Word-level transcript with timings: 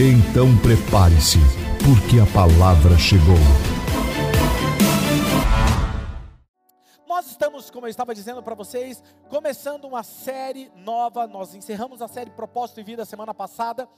Então 0.00 0.56
prepare-se, 0.58 1.38
porque 1.84 2.20
a 2.20 2.32
palavra 2.32 2.96
chegou. 2.96 3.34
Nós 7.04 7.26
estamos, 7.26 7.68
como 7.68 7.84
eu 7.84 7.90
estava 7.90 8.14
dizendo 8.14 8.40
para 8.40 8.54
vocês, 8.54 9.02
começando 9.28 9.86
uma 9.86 10.04
série 10.04 10.70
nova. 10.76 11.26
Nós 11.26 11.52
encerramos 11.52 12.00
a 12.00 12.06
série 12.06 12.30
Propósito 12.30 12.78
e 12.78 12.84
Vida 12.84 13.04
semana 13.04 13.34
passada 13.34 13.88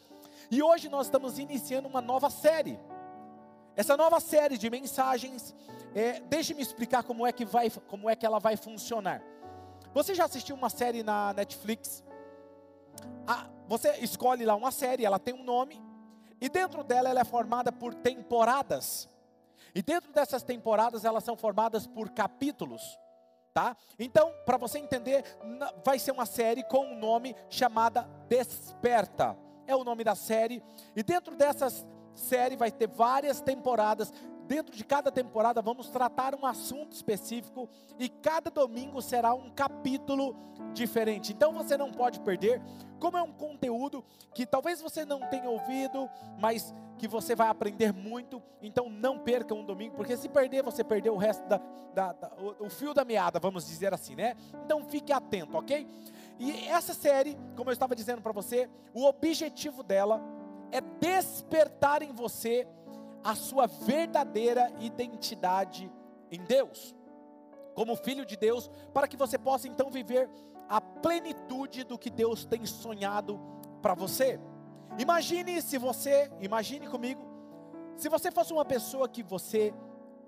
e 0.50 0.62
hoje 0.62 0.88
nós 0.88 1.08
estamos 1.08 1.38
iniciando 1.38 1.86
uma 1.86 2.00
nova 2.00 2.30
série. 2.30 2.80
Essa 3.76 3.94
nova 3.94 4.20
série 4.20 4.56
de 4.56 4.70
mensagens, 4.70 5.54
é, 5.94 6.18
deixe-me 6.20 6.62
explicar 6.62 7.02
como 7.02 7.26
é 7.26 7.32
que 7.32 7.44
vai, 7.44 7.68
como 7.68 8.08
é 8.08 8.16
que 8.16 8.24
ela 8.24 8.38
vai 8.38 8.56
funcionar. 8.56 9.22
Você 9.92 10.14
já 10.14 10.24
assistiu 10.24 10.56
uma 10.56 10.70
série 10.70 11.02
na 11.02 11.34
Netflix? 11.34 12.02
Ah, 13.26 13.50
você 13.68 13.98
escolhe 13.98 14.46
lá 14.46 14.54
uma 14.54 14.70
série, 14.70 15.04
ela 15.04 15.18
tem 15.18 15.34
um 15.34 15.44
nome 15.44 15.89
e 16.40 16.48
dentro 16.48 16.82
dela 16.82 17.08
ela 17.08 17.20
é 17.20 17.24
formada 17.24 17.70
por 17.70 17.94
temporadas. 17.94 19.08
E 19.74 19.82
dentro 19.82 20.12
dessas 20.12 20.42
temporadas 20.42 21.04
elas 21.04 21.22
são 21.22 21.36
formadas 21.36 21.86
por 21.86 22.10
capítulos, 22.10 22.98
tá? 23.52 23.76
Então, 23.98 24.32
para 24.44 24.56
você 24.56 24.78
entender, 24.78 25.24
vai 25.84 25.98
ser 25.98 26.12
uma 26.12 26.26
série 26.26 26.64
com 26.64 26.86
um 26.86 26.98
nome 26.98 27.36
chamada 27.48 28.02
Desperta. 28.28 29.36
É 29.66 29.76
o 29.76 29.84
nome 29.84 30.02
da 30.02 30.14
série. 30.14 30.62
E 30.96 31.02
dentro 31.02 31.36
dessas 31.36 31.86
série 32.14 32.56
vai 32.56 32.70
ter 32.70 32.88
várias 32.88 33.40
temporadas 33.40 34.12
dentro 34.50 34.74
de 34.76 34.82
cada 34.82 35.12
temporada 35.12 35.62
vamos 35.62 35.88
tratar 35.90 36.34
um 36.34 36.44
assunto 36.44 36.90
específico 36.90 37.68
e 38.00 38.08
cada 38.08 38.50
domingo 38.50 39.00
será 39.00 39.32
um 39.32 39.48
capítulo 39.48 40.34
diferente. 40.74 41.32
Então 41.32 41.52
você 41.52 41.76
não 41.76 41.92
pode 41.92 42.18
perder, 42.18 42.60
como 42.98 43.16
é 43.16 43.22
um 43.22 43.30
conteúdo 43.30 44.04
que 44.34 44.44
talvez 44.44 44.80
você 44.80 45.04
não 45.04 45.20
tenha 45.30 45.48
ouvido, 45.48 46.10
mas 46.36 46.74
que 46.98 47.06
você 47.06 47.36
vai 47.36 47.46
aprender 47.46 47.92
muito. 47.92 48.42
Então 48.60 48.90
não 48.90 49.20
perca 49.20 49.54
um 49.54 49.64
domingo, 49.64 49.94
porque 49.94 50.16
se 50.16 50.28
perder, 50.28 50.64
você 50.64 50.82
perdeu 50.82 51.14
o 51.14 51.16
resto 51.16 51.46
da, 51.46 51.60
da, 51.94 52.12
da 52.12 52.32
o, 52.36 52.66
o 52.66 52.68
fio 52.68 52.92
da 52.92 53.04
meada, 53.04 53.38
vamos 53.38 53.64
dizer 53.68 53.94
assim, 53.94 54.16
né? 54.16 54.36
Então 54.64 54.82
fique 54.82 55.12
atento, 55.12 55.56
ok? 55.56 55.86
E 56.40 56.66
essa 56.66 56.92
série, 56.92 57.38
como 57.54 57.70
eu 57.70 57.72
estava 57.72 57.94
dizendo 57.94 58.20
para 58.20 58.32
você, 58.32 58.68
o 58.92 59.04
objetivo 59.04 59.84
dela 59.84 60.20
é 60.72 60.80
despertar 60.80 62.02
em 62.02 62.12
você 62.12 62.66
a 63.22 63.34
sua 63.34 63.66
verdadeira 63.66 64.72
identidade 64.80 65.90
em 66.30 66.42
Deus, 66.44 66.94
como 67.74 67.96
filho 67.96 68.24
de 68.24 68.36
Deus, 68.36 68.70
para 68.92 69.08
que 69.08 69.16
você 69.16 69.38
possa 69.38 69.68
então 69.68 69.90
viver 69.90 70.28
a 70.68 70.80
plenitude 70.80 71.84
do 71.84 71.98
que 71.98 72.10
Deus 72.10 72.44
tem 72.44 72.64
sonhado 72.64 73.40
para 73.82 73.94
você. 73.94 74.40
Imagine 74.98 75.60
se 75.60 75.78
você, 75.78 76.30
imagine 76.40 76.86
comigo, 76.86 77.22
se 77.96 78.08
você 78.08 78.30
fosse 78.30 78.52
uma 78.52 78.64
pessoa 78.64 79.08
que 79.08 79.22
você 79.22 79.74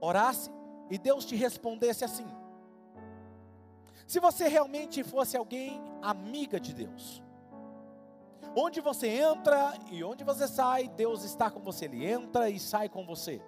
orasse 0.01 0.51
e 0.91 0.99
Deus 0.99 1.25
te 1.25 1.37
respondesse 1.37 2.05
assim. 2.05 2.27
Se 4.07 4.21
você 4.21 4.49
realmente 4.49 5.03
fosse 5.03 5.37
alguém 5.37 5.81
amiga 6.03 6.61
de 6.61 6.75
Deus, 6.75 7.23
Onde 8.55 8.81
você 8.81 9.09
entra 9.09 9.75
e 9.91 10.05
onde 10.05 10.25
você 10.25 10.47
sai, 10.47 10.89
Deus 10.89 11.25
está 11.25 11.51
com 11.51 11.61
você. 11.61 11.87
Ele 11.87 12.07
entra 12.07 12.51
e 12.51 12.59
sai 12.59 12.89
com 12.89 13.05
você. 13.07 13.43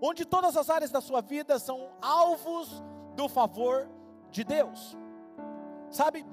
Onde 0.00 0.24
todas 0.24 0.56
as 0.56 0.70
áreas 0.70 0.90
da 0.90 1.00
sua 1.00 1.20
vida 1.20 1.58
são 1.58 1.90
alvos 2.00 2.82
do 3.16 3.28
favor 3.28 3.88
de 4.30 4.44
Deus. 4.44 4.96
Sabe, 5.90 6.24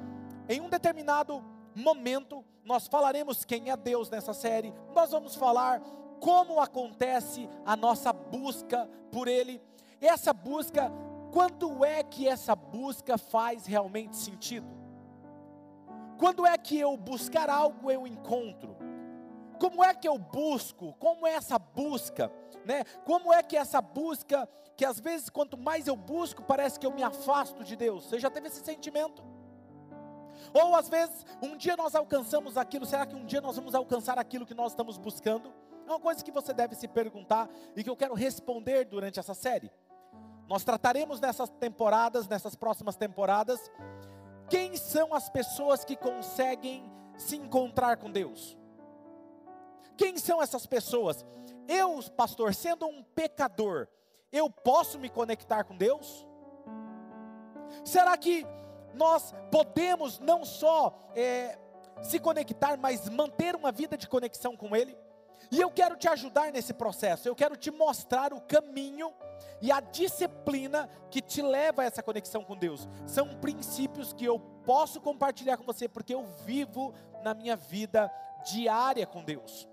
em 0.48 0.62
um 0.62 0.70
determinado 0.70 1.44
momento, 1.76 2.46
nós 2.64 2.88
falaremos 2.88 3.44
quem 3.44 3.72
é 3.72 3.78
Deus 3.78 4.09
nessa 4.09 4.34
série. 4.34 4.74
Nós 4.94 5.12
vamos 5.12 5.36
falar 5.36 5.82
como 6.20 6.59
acontece 6.59 7.50
a 7.66 7.76
nossa 7.76 8.14
busca 8.14 8.88
por 9.12 9.28
Ele. 9.28 9.62
Essa 10.00 10.34
busca, 10.34 10.92
quando 11.32 11.84
é 11.84 12.04
que 12.04 12.28
essa 12.28 12.56
busca 12.56 13.18
faz 13.18 13.66
realmente 13.66 14.16
sentido? 14.16 14.78
Quando 16.19 16.46
é 16.46 16.57
que 16.57 16.78
eu 16.78 16.97
buscar 16.97 17.50
algo 17.50 17.90
eu 17.90 18.06
encontro? 18.06 18.75
Como 19.57 19.81
é 19.81 19.94
que 19.94 20.07
eu 20.07 20.18
busco? 20.18 20.94
Como 21.00 21.25
é 21.25 21.34
essa 21.34 21.57
busca? 21.57 22.30
Né? 22.66 22.84
Como 23.06 23.34
é 23.34 23.41
que 23.41 23.56
essa 23.56 23.81
busca, 23.81 24.47
que 24.75 24.84
às 24.84 25.00
vezes 25.00 25.29
quanto 25.29 25.58
mais 25.58 25.88
eu 25.88 25.96
busco, 25.96 26.44
parece 26.44 26.78
que 26.78 26.85
eu 26.85 26.91
me 26.91 27.02
afasto 27.02 27.63
de 27.63 27.78
Deus? 27.78 28.03
Você 28.03 28.19
já 28.19 28.29
teve 28.29 28.47
esse 28.47 28.59
sentimento? 28.59 29.24
Ou 30.53 30.75
às 30.75 30.90
vezes, 30.90 31.25
um 31.41 31.56
dia 31.56 31.78
nós 31.78 31.96
alcançamos 31.96 32.58
aquilo, 32.58 32.85
será 32.85 33.06
que 33.06 33.16
um 33.16 33.25
dia 33.25 33.40
nós 33.40 33.56
vamos 33.56 33.74
alcançar 33.74 34.19
aquilo 34.19 34.46
que 34.46 34.53
nós 34.53 34.74
estamos 34.74 34.97
buscando? 34.97 35.53
É 35.88 35.90
uma 35.90 36.02
coisa 36.02 36.24
que 36.24 36.31
você 36.31 36.53
deve 36.53 36.75
se 36.75 36.88
perguntar 36.88 37.50
e 37.78 37.84
que 37.84 37.90
eu 37.90 37.96
quero 37.96 38.13
responder 38.13 38.84
durante 38.84 39.19
essa 39.22 39.34
série. 39.34 39.72
Nós 40.50 40.66
trataremos 40.66 41.22
nessas 41.22 41.50
temporadas, 41.50 42.28
nessas 42.28 42.56
próximas 42.56 42.97
temporadas, 42.97 43.72
quem 44.50 44.76
são 44.76 45.14
as 45.14 45.30
pessoas 45.30 45.86
que 45.86 45.96
conseguem 45.96 46.92
se 47.18 47.36
encontrar 47.36 47.98
com 47.98 48.12
Deus? 48.12 48.58
Quem 49.96 50.18
são 50.18 50.42
essas 50.42 50.66
pessoas? 50.66 51.26
Eu, 51.68 52.02
pastor, 52.16 52.54
sendo 52.54 52.88
um 52.88 53.04
pecador, 53.04 53.88
eu 54.32 54.50
posso 54.50 54.98
me 54.98 55.09
conectar 55.09 55.64
com 55.64 55.76
Deus? 55.76 56.26
Será 57.84 58.18
que 58.18 58.46
nós 58.94 59.34
podemos 59.52 60.20
não 60.20 60.44
só 60.44 60.98
é, 61.16 61.58
se 62.02 62.20
conectar, 62.20 62.78
mas 62.78 63.08
manter 63.09 63.56
uma 63.56 63.72
vida 63.72 63.98
de 63.98 64.08
conexão 64.08 64.56
com 64.56 64.76
Ele? 64.76 64.98
E 65.52 65.60
eu 65.60 65.72
quero 65.72 65.96
te 65.96 66.08
ajudar 66.08 66.52
nesse 66.52 66.74
processo, 66.74 67.28
eu 67.28 67.36
quero 67.36 67.56
te 67.56 67.72
mostrar 67.72 68.34
o 68.34 68.42
caminho 68.42 69.12
e 69.62 69.72
a 69.72 69.80
disciplina 69.80 70.90
que 71.10 71.22
te 71.22 71.42
leva 71.42 71.82
a 71.82 71.86
essa 71.86 72.04
conexão 72.04 72.44
com 72.44 72.56
Deus. 72.56 72.88
São 73.08 73.36
princípios 73.40 74.14
que 74.14 74.26
eu 74.26 74.40
posso 74.64 75.02
compartilhar 75.02 75.58
com 75.58 75.64
você, 75.64 75.88
porque 75.88 76.14
eu 76.14 76.24
vivo 76.46 76.94
na 77.24 77.34
minha 77.34 77.56
vida 77.56 78.12
diária 78.46 79.06
com 79.08 79.24
Deus. 79.24 79.68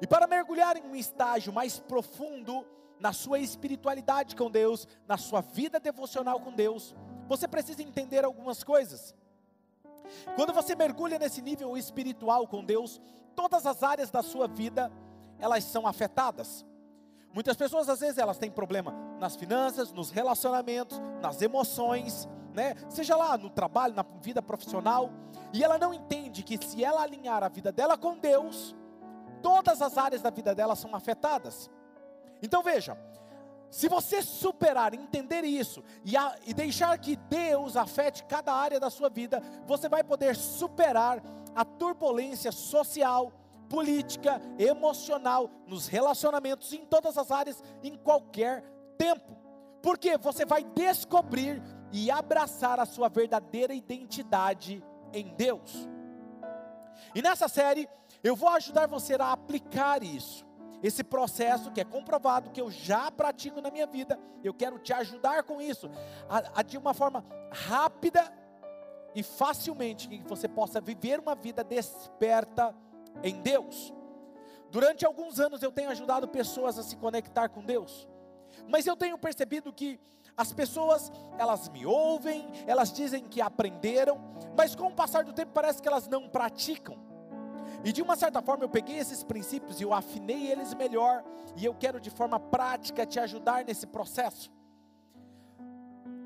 E 0.00 0.06
para 0.06 0.26
mergulhar 0.26 0.76
em 0.76 0.82
um 0.82 0.96
estágio 0.96 1.52
mais 1.52 1.78
profundo 1.78 2.66
na 2.98 3.12
sua 3.12 3.38
espiritualidade 3.38 4.34
com 4.34 4.50
Deus, 4.50 4.88
na 5.06 5.16
sua 5.16 5.40
vida 5.40 5.78
devocional 5.78 6.40
com 6.40 6.52
Deus, 6.52 6.94
você 7.28 7.46
precisa 7.46 7.82
entender 7.82 8.24
algumas 8.24 8.62
coisas. 8.62 9.14
Quando 10.36 10.52
você 10.52 10.74
mergulha 10.74 11.18
nesse 11.18 11.40
nível 11.40 11.76
espiritual 11.76 12.46
com 12.46 12.64
Deus, 12.64 13.00
todas 13.34 13.66
as 13.66 13.82
áreas 13.82 14.10
da 14.10 14.22
sua 14.22 14.46
vida 14.46 14.92
elas 15.38 15.64
são 15.64 15.86
afetadas. 15.86 16.64
Muitas 17.32 17.56
pessoas 17.56 17.88
às 17.88 18.00
vezes 18.00 18.18
elas 18.18 18.38
têm 18.38 18.50
problema 18.50 18.94
nas 19.18 19.34
finanças, 19.34 19.92
nos 19.92 20.10
relacionamentos, 20.10 21.00
nas 21.20 21.42
emoções, 21.42 22.28
né? 22.52 22.74
Seja 22.88 23.16
lá 23.16 23.36
no 23.36 23.50
trabalho, 23.50 23.94
na 23.94 24.04
vida 24.22 24.40
profissional, 24.40 25.10
e 25.52 25.62
ela 25.62 25.76
não 25.76 25.92
entende 25.92 26.42
que 26.42 26.56
se 26.64 26.84
ela 26.84 27.02
alinhar 27.02 27.42
a 27.42 27.48
vida 27.48 27.72
dela 27.72 27.98
com 27.98 28.16
Deus, 28.16 28.74
todas 29.42 29.82
as 29.82 29.98
áreas 29.98 30.22
da 30.22 30.30
vida 30.30 30.54
dela 30.54 30.76
são 30.76 30.94
afetadas. 30.94 31.68
Então 32.40 32.62
veja, 32.62 32.96
se 33.70 33.88
você 33.88 34.22
superar, 34.22 34.94
entender 34.94 35.42
isso 35.42 35.82
e, 36.04 36.16
a, 36.16 36.36
e 36.46 36.54
deixar 36.54 36.96
que 36.96 37.16
Deus 37.16 37.76
afete 37.76 38.22
cada 38.24 38.52
área 38.52 38.78
da 38.78 38.88
sua 38.88 39.08
vida, 39.08 39.42
você 39.66 39.88
vai 39.88 40.04
poder 40.04 40.36
superar 40.36 41.20
a 41.56 41.64
turbulência 41.64 42.52
social, 42.52 43.32
política, 43.68 44.40
emocional, 44.58 45.50
nos 45.66 45.86
relacionamentos, 45.86 46.72
em 46.72 46.84
todas 46.84 47.16
as 47.18 47.30
áreas, 47.30 47.62
em 47.82 47.96
qualquer 47.96 48.62
tempo. 48.96 49.36
Porque 49.82 50.16
você 50.16 50.44
vai 50.44 50.64
descobrir 50.64 51.62
e 51.92 52.10
abraçar 52.10 52.80
a 52.80 52.86
sua 52.86 53.08
verdadeira 53.08 53.74
identidade 53.74 54.82
em 55.12 55.28
Deus. 55.36 55.88
E 57.14 57.22
nessa 57.22 57.48
série, 57.48 57.88
eu 58.22 58.34
vou 58.34 58.48
ajudar 58.50 58.88
você 58.88 59.14
a 59.14 59.32
aplicar 59.32 60.02
isso. 60.02 60.44
Esse 60.82 61.02
processo 61.02 61.70
que 61.70 61.80
é 61.80 61.84
comprovado, 61.84 62.50
que 62.50 62.60
eu 62.60 62.70
já 62.70 63.10
pratico 63.10 63.60
na 63.60 63.70
minha 63.70 63.86
vida, 63.86 64.18
eu 64.42 64.52
quero 64.52 64.78
te 64.78 64.92
ajudar 64.92 65.42
com 65.44 65.60
isso, 65.60 65.88
a, 66.28 66.60
a 66.60 66.62
de 66.62 66.76
uma 66.76 66.92
forma 66.92 67.24
rápida 67.50 68.30
e 69.14 69.22
facilmente, 69.22 70.08
que 70.08 70.18
você 70.24 70.48
possa 70.48 70.80
viver 70.80 71.20
uma 71.20 71.34
vida 71.34 71.62
desperta 71.62 72.74
em 73.22 73.40
Deus. 73.40 73.92
Durante 74.70 75.06
alguns 75.06 75.38
anos 75.38 75.62
eu 75.62 75.70
tenho 75.70 75.90
ajudado 75.90 76.28
pessoas 76.28 76.78
a 76.78 76.82
se 76.82 76.96
conectar 76.96 77.48
com 77.48 77.62
Deus. 77.62 78.08
Mas 78.68 78.86
eu 78.86 78.96
tenho 78.96 79.18
percebido 79.18 79.72
que 79.72 80.00
as 80.36 80.52
pessoas, 80.52 81.12
elas 81.38 81.68
me 81.68 81.86
ouvem, 81.86 82.50
elas 82.66 82.92
dizem 82.92 83.22
que 83.22 83.40
aprenderam, 83.40 84.20
mas 84.56 84.74
com 84.74 84.88
o 84.88 84.94
passar 84.94 85.24
do 85.24 85.32
tempo 85.32 85.52
parece 85.52 85.80
que 85.80 85.88
elas 85.88 86.08
não 86.08 86.28
praticam. 86.28 86.98
E 87.84 87.92
de 87.92 88.02
uma 88.02 88.16
certa 88.16 88.42
forma 88.42 88.64
eu 88.64 88.68
peguei 88.68 88.98
esses 88.98 89.22
princípios 89.22 89.80
e 89.80 89.84
eu 89.84 89.92
afinei 89.92 90.50
eles 90.50 90.74
melhor, 90.74 91.22
e 91.56 91.64
eu 91.64 91.74
quero 91.74 92.00
de 92.00 92.10
forma 92.10 92.40
prática 92.40 93.06
te 93.06 93.20
ajudar 93.20 93.64
nesse 93.64 93.86
processo. 93.86 94.50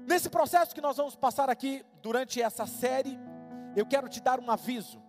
Nesse 0.06 0.30
processo 0.30 0.74
que 0.74 0.80
nós 0.80 0.96
vamos 0.96 1.14
passar 1.14 1.50
aqui 1.50 1.84
durante 2.00 2.40
essa 2.40 2.64
série, 2.64 3.18
eu 3.76 3.84
quero 3.84 4.08
te 4.08 4.20
dar 4.22 4.40
um 4.40 4.50
aviso. 4.50 5.02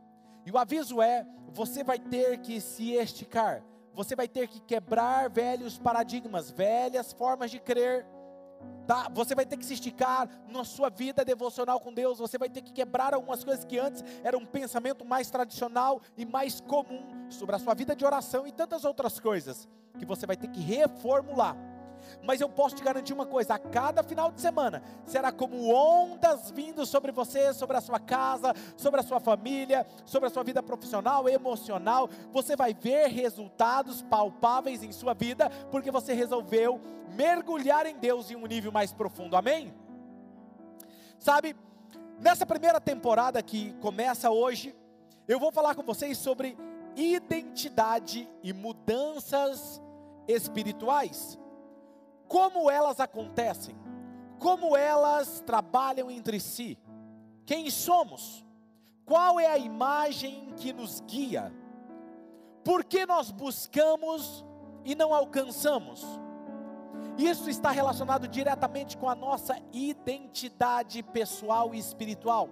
E 0.46 0.52
o 0.52 0.58
aviso 0.58 1.02
é: 1.02 1.26
você 1.50 1.84
vai 1.84 2.00
ter 2.00 2.40
que 2.40 2.60
se 2.62 2.94
esticar, 2.94 3.64
você 3.94 4.16
vai 4.16 4.28
ter 4.28 4.48
que 4.48 4.60
quebrar 4.62 5.30
velhos 5.30 5.78
paradigmas, 5.78 6.50
velhas 6.50 7.12
formas 7.12 7.52
de 7.52 7.60
crer. 7.60 8.06
Tá? 8.86 9.08
Você 9.14 9.36
vai 9.36 9.46
ter 9.46 9.56
que 9.58 9.66
se 9.66 9.74
esticar 9.74 10.28
na 10.48 10.64
sua 10.64 10.90
vida 10.90 11.24
devocional 11.24 11.80
com 11.80 11.94
Deus. 11.94 12.18
Você 12.18 12.38
vai 12.38 12.50
ter 12.50 12.62
que 12.62 12.74
quebrar 12.74 13.14
algumas 13.14 13.44
coisas 13.44 13.64
que 13.64 13.78
antes 13.78 14.04
eram 14.24 14.40
um 14.40 14.46
pensamento 14.46 15.06
mais 15.06 15.30
tradicional 15.30 16.02
e 16.18 16.26
mais 16.26 16.60
comum 16.60 17.30
sobre 17.30 17.56
a 17.56 17.60
sua 17.60 17.74
vida 17.74 17.96
de 17.96 18.06
oração 18.06 18.48
e 18.48 18.52
tantas 18.52 18.86
outras 18.86 19.20
coisas 19.20 19.68
que 19.98 20.06
você 20.06 20.26
vai 20.26 20.36
ter 20.36 20.48
que 20.48 20.62
reformular. 20.62 21.56
Mas 22.24 22.42
eu 22.42 22.50
posso 22.50 22.76
te 22.76 22.84
garantir 22.84 23.14
uma 23.14 23.26
coisa: 23.26 23.56
a 23.56 23.60
cada 23.60 24.04
final 24.04 24.32
de 24.32 24.42
semana 24.42 24.82
será 25.06 25.32
como 25.32 25.74
ondas 25.74 26.52
vindo 26.52 26.86
sobre 26.86 27.12
você, 27.12 27.54
sobre 27.54 27.78
a 27.78 27.82
sua 27.82 28.00
casa, 28.00 28.54
sobre 28.78 29.00
a 29.00 29.04
sua 29.04 29.20
família, 29.20 29.86
sobre 30.06 30.28
a 30.28 30.30
sua 30.30 30.44
vida 30.44 30.62
profissional, 30.62 31.28
emocional. 31.28 32.10
Você 32.32 32.56
vai 32.56 32.74
ver 32.74 33.08
resultados 33.08 34.02
palpáveis 34.02 34.84
em 34.84 34.92
sua 34.92 35.14
vida, 35.14 35.50
porque 35.72 35.92
você 35.92 36.14
resolveu 36.14 36.80
mergulhar 37.16 37.86
em 37.86 37.98
Deus 37.98 38.30
em 38.30 38.36
um 38.36 38.46
nível 38.46 38.72
mais 38.72 38.94
profundo. 38.94 39.36
Amém? 39.36 39.74
Sabe, 41.18 41.56
nessa 42.20 42.46
primeira 42.46 42.80
temporada 42.80 43.42
que 43.42 43.74
começa 43.82 44.30
hoje, 44.32 44.76
eu 45.28 45.40
vou 45.40 45.52
falar 45.52 45.76
com 45.76 45.84
vocês 45.84 46.18
sobre 46.18 46.58
identidade 46.96 48.30
e 48.44 48.54
mudanças 48.54 49.82
espirituais 50.28 51.38
como 52.30 52.70
elas 52.70 53.00
acontecem, 53.00 53.76
como 54.38 54.78
elas 54.78 55.42
trabalham 55.42 56.10
entre 56.10 56.40
si, 56.40 56.78
quem 57.46 57.70
somos, 57.72 58.46
qual 59.04 59.40
é 59.40 59.48
a 59.48 59.58
imagem 59.58 60.54
que 60.56 60.72
nos 60.72 61.02
guia, 61.02 61.52
por 62.64 62.86
que 62.86 63.04
nós 63.06 63.32
buscamos 63.32 64.46
e 64.86 64.94
não 64.94 65.12
alcançamos. 65.14 66.06
Isso 67.18 67.50
está 67.50 67.72
relacionado 67.72 68.28
diretamente 68.28 68.96
com 68.96 69.10
a 69.10 69.16
nossa 69.16 69.58
identidade 69.74 71.02
pessoal 71.02 71.74
e 71.74 71.80
espiritual. 71.80 72.48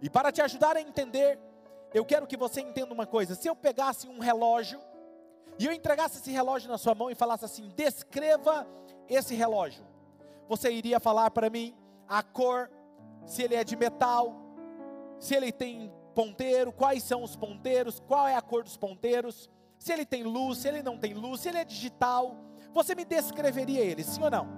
E 0.00 0.08
para 0.08 0.30
te 0.30 0.40
ajudar 0.40 0.76
a 0.76 0.80
entender, 0.80 1.38
eu 1.92 2.04
quero 2.04 2.26
que 2.26 2.36
você 2.36 2.60
entenda 2.60 2.94
uma 2.94 3.06
coisa: 3.06 3.34
se 3.34 3.48
eu 3.48 3.56
pegasse 3.56 4.06
um 4.06 4.20
relógio 4.20 4.80
e 5.58 5.66
eu 5.66 5.72
entregasse 5.72 6.18
esse 6.18 6.30
relógio 6.30 6.68
na 6.68 6.78
sua 6.78 6.94
mão 6.94 7.10
e 7.10 7.14
falasse 7.14 7.44
assim: 7.44 7.68
descreva 7.76 8.66
esse 9.08 9.34
relógio, 9.34 9.84
você 10.48 10.72
iria 10.72 10.98
falar 10.98 11.30
para 11.30 11.50
mim 11.50 11.74
a 12.08 12.22
cor, 12.22 12.70
se 13.24 13.42
ele 13.42 13.54
é 13.54 13.64
de 13.64 13.76
metal, 13.76 14.34
se 15.18 15.34
ele 15.34 15.52
tem 15.52 15.92
ponteiro, 16.14 16.72
quais 16.72 17.02
são 17.02 17.22
os 17.22 17.36
ponteiros, 17.36 18.00
qual 18.00 18.26
é 18.26 18.34
a 18.34 18.42
cor 18.42 18.62
dos 18.62 18.76
ponteiros, 18.76 19.50
se 19.78 19.92
ele 19.92 20.06
tem 20.06 20.22
luz, 20.22 20.58
se 20.58 20.68
ele 20.68 20.82
não 20.82 20.98
tem 20.98 21.14
luz, 21.14 21.40
se 21.40 21.48
ele 21.48 21.58
é 21.58 21.64
digital, 21.64 22.36
você 22.72 22.94
me 22.94 23.04
descreveria 23.04 23.80
ele, 23.80 24.02
sim 24.02 24.22
ou 24.22 24.30
não? 24.30 24.48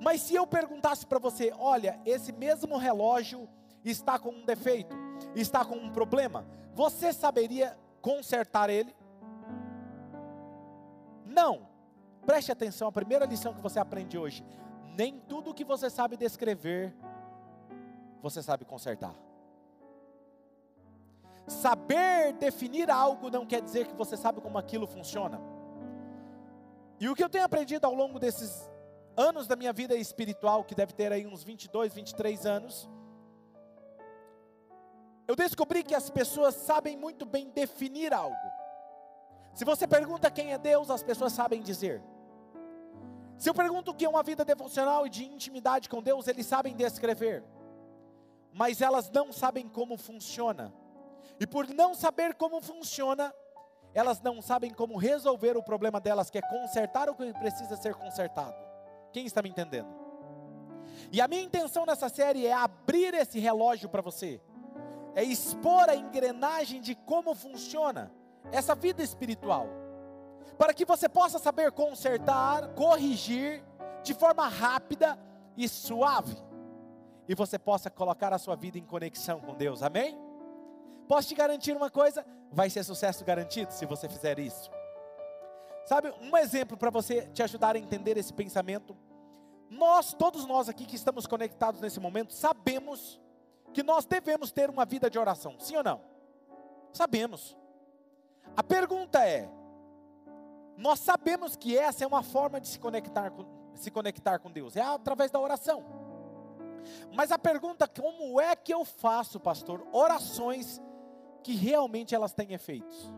Mas 0.00 0.20
se 0.20 0.34
eu 0.34 0.46
perguntasse 0.46 1.06
para 1.06 1.18
você, 1.18 1.52
olha, 1.58 1.98
esse 2.04 2.32
mesmo 2.32 2.76
relógio 2.76 3.48
está 3.84 4.18
com 4.18 4.30
um 4.30 4.44
defeito, 4.44 4.94
está 5.34 5.64
com 5.64 5.76
um 5.76 5.90
problema, 5.90 6.46
você 6.74 7.12
saberia 7.12 7.76
consertar 8.02 8.68
ele? 8.68 8.94
Não. 11.36 11.68
Preste 12.24 12.50
atenção, 12.50 12.88
a 12.88 12.92
primeira 12.92 13.26
lição 13.26 13.52
que 13.52 13.60
você 13.60 13.78
aprende 13.78 14.16
hoje: 14.16 14.42
nem 14.96 15.20
tudo 15.20 15.52
que 15.52 15.64
você 15.64 15.90
sabe 15.90 16.16
descrever, 16.16 16.96
você 18.22 18.42
sabe 18.42 18.64
consertar. 18.64 19.14
Saber 21.46 22.32
definir 22.32 22.90
algo 22.90 23.30
não 23.30 23.46
quer 23.46 23.60
dizer 23.60 23.86
que 23.86 23.94
você 23.94 24.16
sabe 24.16 24.40
como 24.40 24.58
aquilo 24.58 24.86
funciona. 24.86 25.38
E 26.98 27.08
o 27.08 27.14
que 27.14 27.22
eu 27.22 27.28
tenho 27.28 27.44
aprendido 27.44 27.84
ao 27.84 27.94
longo 27.94 28.18
desses 28.18 28.68
anos 29.16 29.46
da 29.46 29.54
minha 29.54 29.72
vida 29.72 29.94
espiritual, 29.94 30.64
que 30.64 30.74
deve 30.74 30.94
ter 30.94 31.12
aí 31.12 31.26
uns 31.26 31.44
22, 31.44 31.94
23 31.94 32.46
anos, 32.46 32.90
eu 35.28 35.36
descobri 35.36 35.84
que 35.84 35.94
as 35.94 36.08
pessoas 36.08 36.54
sabem 36.54 36.96
muito 36.96 37.24
bem 37.26 37.50
definir 37.50 38.12
algo. 38.12 38.55
Se 39.56 39.64
você 39.64 39.86
pergunta 39.86 40.30
quem 40.30 40.52
é 40.52 40.58
Deus, 40.58 40.90
as 40.90 41.02
pessoas 41.02 41.32
sabem 41.32 41.62
dizer. 41.62 42.02
Se 43.38 43.48
eu 43.48 43.54
pergunto 43.54 43.90
o 43.90 43.94
que 43.94 44.04
é 44.04 44.08
uma 44.08 44.22
vida 44.22 44.44
devocional 44.44 45.06
e 45.06 45.10
de 45.10 45.24
intimidade 45.24 45.88
com 45.88 46.02
Deus, 46.02 46.28
eles 46.28 46.44
sabem 46.44 46.76
descrever, 46.76 47.42
mas 48.52 48.82
elas 48.82 49.10
não 49.10 49.32
sabem 49.32 49.66
como 49.66 49.96
funciona. 49.96 50.74
E 51.40 51.46
por 51.46 51.66
não 51.68 51.94
saber 51.94 52.34
como 52.34 52.60
funciona, 52.60 53.32
elas 53.94 54.20
não 54.20 54.42
sabem 54.42 54.74
como 54.74 54.98
resolver 54.98 55.56
o 55.56 55.62
problema 55.62 56.02
delas, 56.02 56.28
que 56.28 56.36
é 56.36 56.42
consertar 56.42 57.08
o 57.08 57.14
que 57.14 57.32
precisa 57.32 57.76
ser 57.76 57.94
consertado. 57.94 58.56
Quem 59.10 59.24
está 59.24 59.40
me 59.40 59.48
entendendo? 59.48 59.88
E 61.10 61.18
a 61.18 61.26
minha 61.26 61.42
intenção 61.42 61.86
nessa 61.86 62.10
série 62.10 62.46
é 62.46 62.52
abrir 62.52 63.14
esse 63.14 63.38
relógio 63.38 63.88
para 63.88 64.02
você, 64.02 64.38
é 65.14 65.24
expor 65.24 65.88
a 65.88 65.96
engrenagem 65.96 66.82
de 66.82 66.94
como 66.94 67.34
funciona 67.34 68.12
essa 68.52 68.74
vida 68.74 69.02
espiritual 69.02 69.68
para 70.58 70.72
que 70.72 70.84
você 70.84 71.08
possa 71.08 71.38
saber 71.38 71.70
consertar, 71.72 72.68
corrigir 72.74 73.62
de 74.02 74.14
forma 74.14 74.48
rápida 74.48 75.18
e 75.56 75.68
suave, 75.68 76.36
e 77.28 77.34
você 77.34 77.58
possa 77.58 77.90
colocar 77.90 78.32
a 78.32 78.38
sua 78.38 78.54
vida 78.54 78.78
em 78.78 78.84
conexão 78.84 79.40
com 79.40 79.54
Deus, 79.54 79.82
amém? 79.82 80.18
Posso 81.08 81.28
te 81.28 81.34
garantir 81.34 81.76
uma 81.76 81.90
coisa: 81.90 82.24
vai 82.50 82.70
ser 82.70 82.84
sucesso 82.84 83.24
garantido 83.24 83.72
se 83.72 83.84
você 83.84 84.08
fizer 84.08 84.38
isso. 84.38 84.70
Sabe, 85.84 86.12
um 86.20 86.36
exemplo 86.36 86.76
para 86.76 86.90
você 86.90 87.28
te 87.28 87.42
ajudar 87.42 87.76
a 87.76 87.78
entender 87.78 88.16
esse 88.16 88.32
pensamento. 88.32 88.96
Nós, 89.68 90.14
todos 90.14 90.46
nós 90.46 90.68
aqui 90.68 90.84
que 90.84 90.96
estamos 90.96 91.26
conectados 91.26 91.80
nesse 91.80 92.00
momento, 92.00 92.32
sabemos 92.32 93.20
que 93.72 93.82
nós 93.82 94.04
devemos 94.04 94.50
ter 94.52 94.70
uma 94.70 94.84
vida 94.84 95.10
de 95.10 95.18
oração, 95.18 95.56
sim 95.58 95.76
ou 95.76 95.82
não? 95.82 96.00
Sabemos. 96.92 97.56
A 98.56 98.62
pergunta 98.62 99.24
é: 99.26 99.48
nós 100.76 101.00
sabemos 101.00 101.56
que 101.56 101.76
essa 101.76 102.04
é 102.04 102.06
uma 102.06 102.22
forma 102.22 102.60
de 102.60 102.68
se 102.68 102.78
conectar 102.78 103.30
com, 103.30 103.44
se 103.74 103.90
conectar 103.90 104.38
com 104.38 104.50
Deus, 104.50 104.76
é 104.76 104.82
através 104.82 105.30
da 105.30 105.38
oração. 105.38 105.84
Mas 107.12 107.32
a 107.32 107.38
pergunta, 107.38 107.88
como 107.88 108.40
é 108.40 108.54
que 108.54 108.72
eu 108.72 108.84
faço, 108.84 109.40
pastor, 109.40 109.86
orações 109.92 110.80
que 111.42 111.54
realmente 111.54 112.14
elas 112.14 112.32
têm 112.32 112.52
efeitos? 112.52 113.12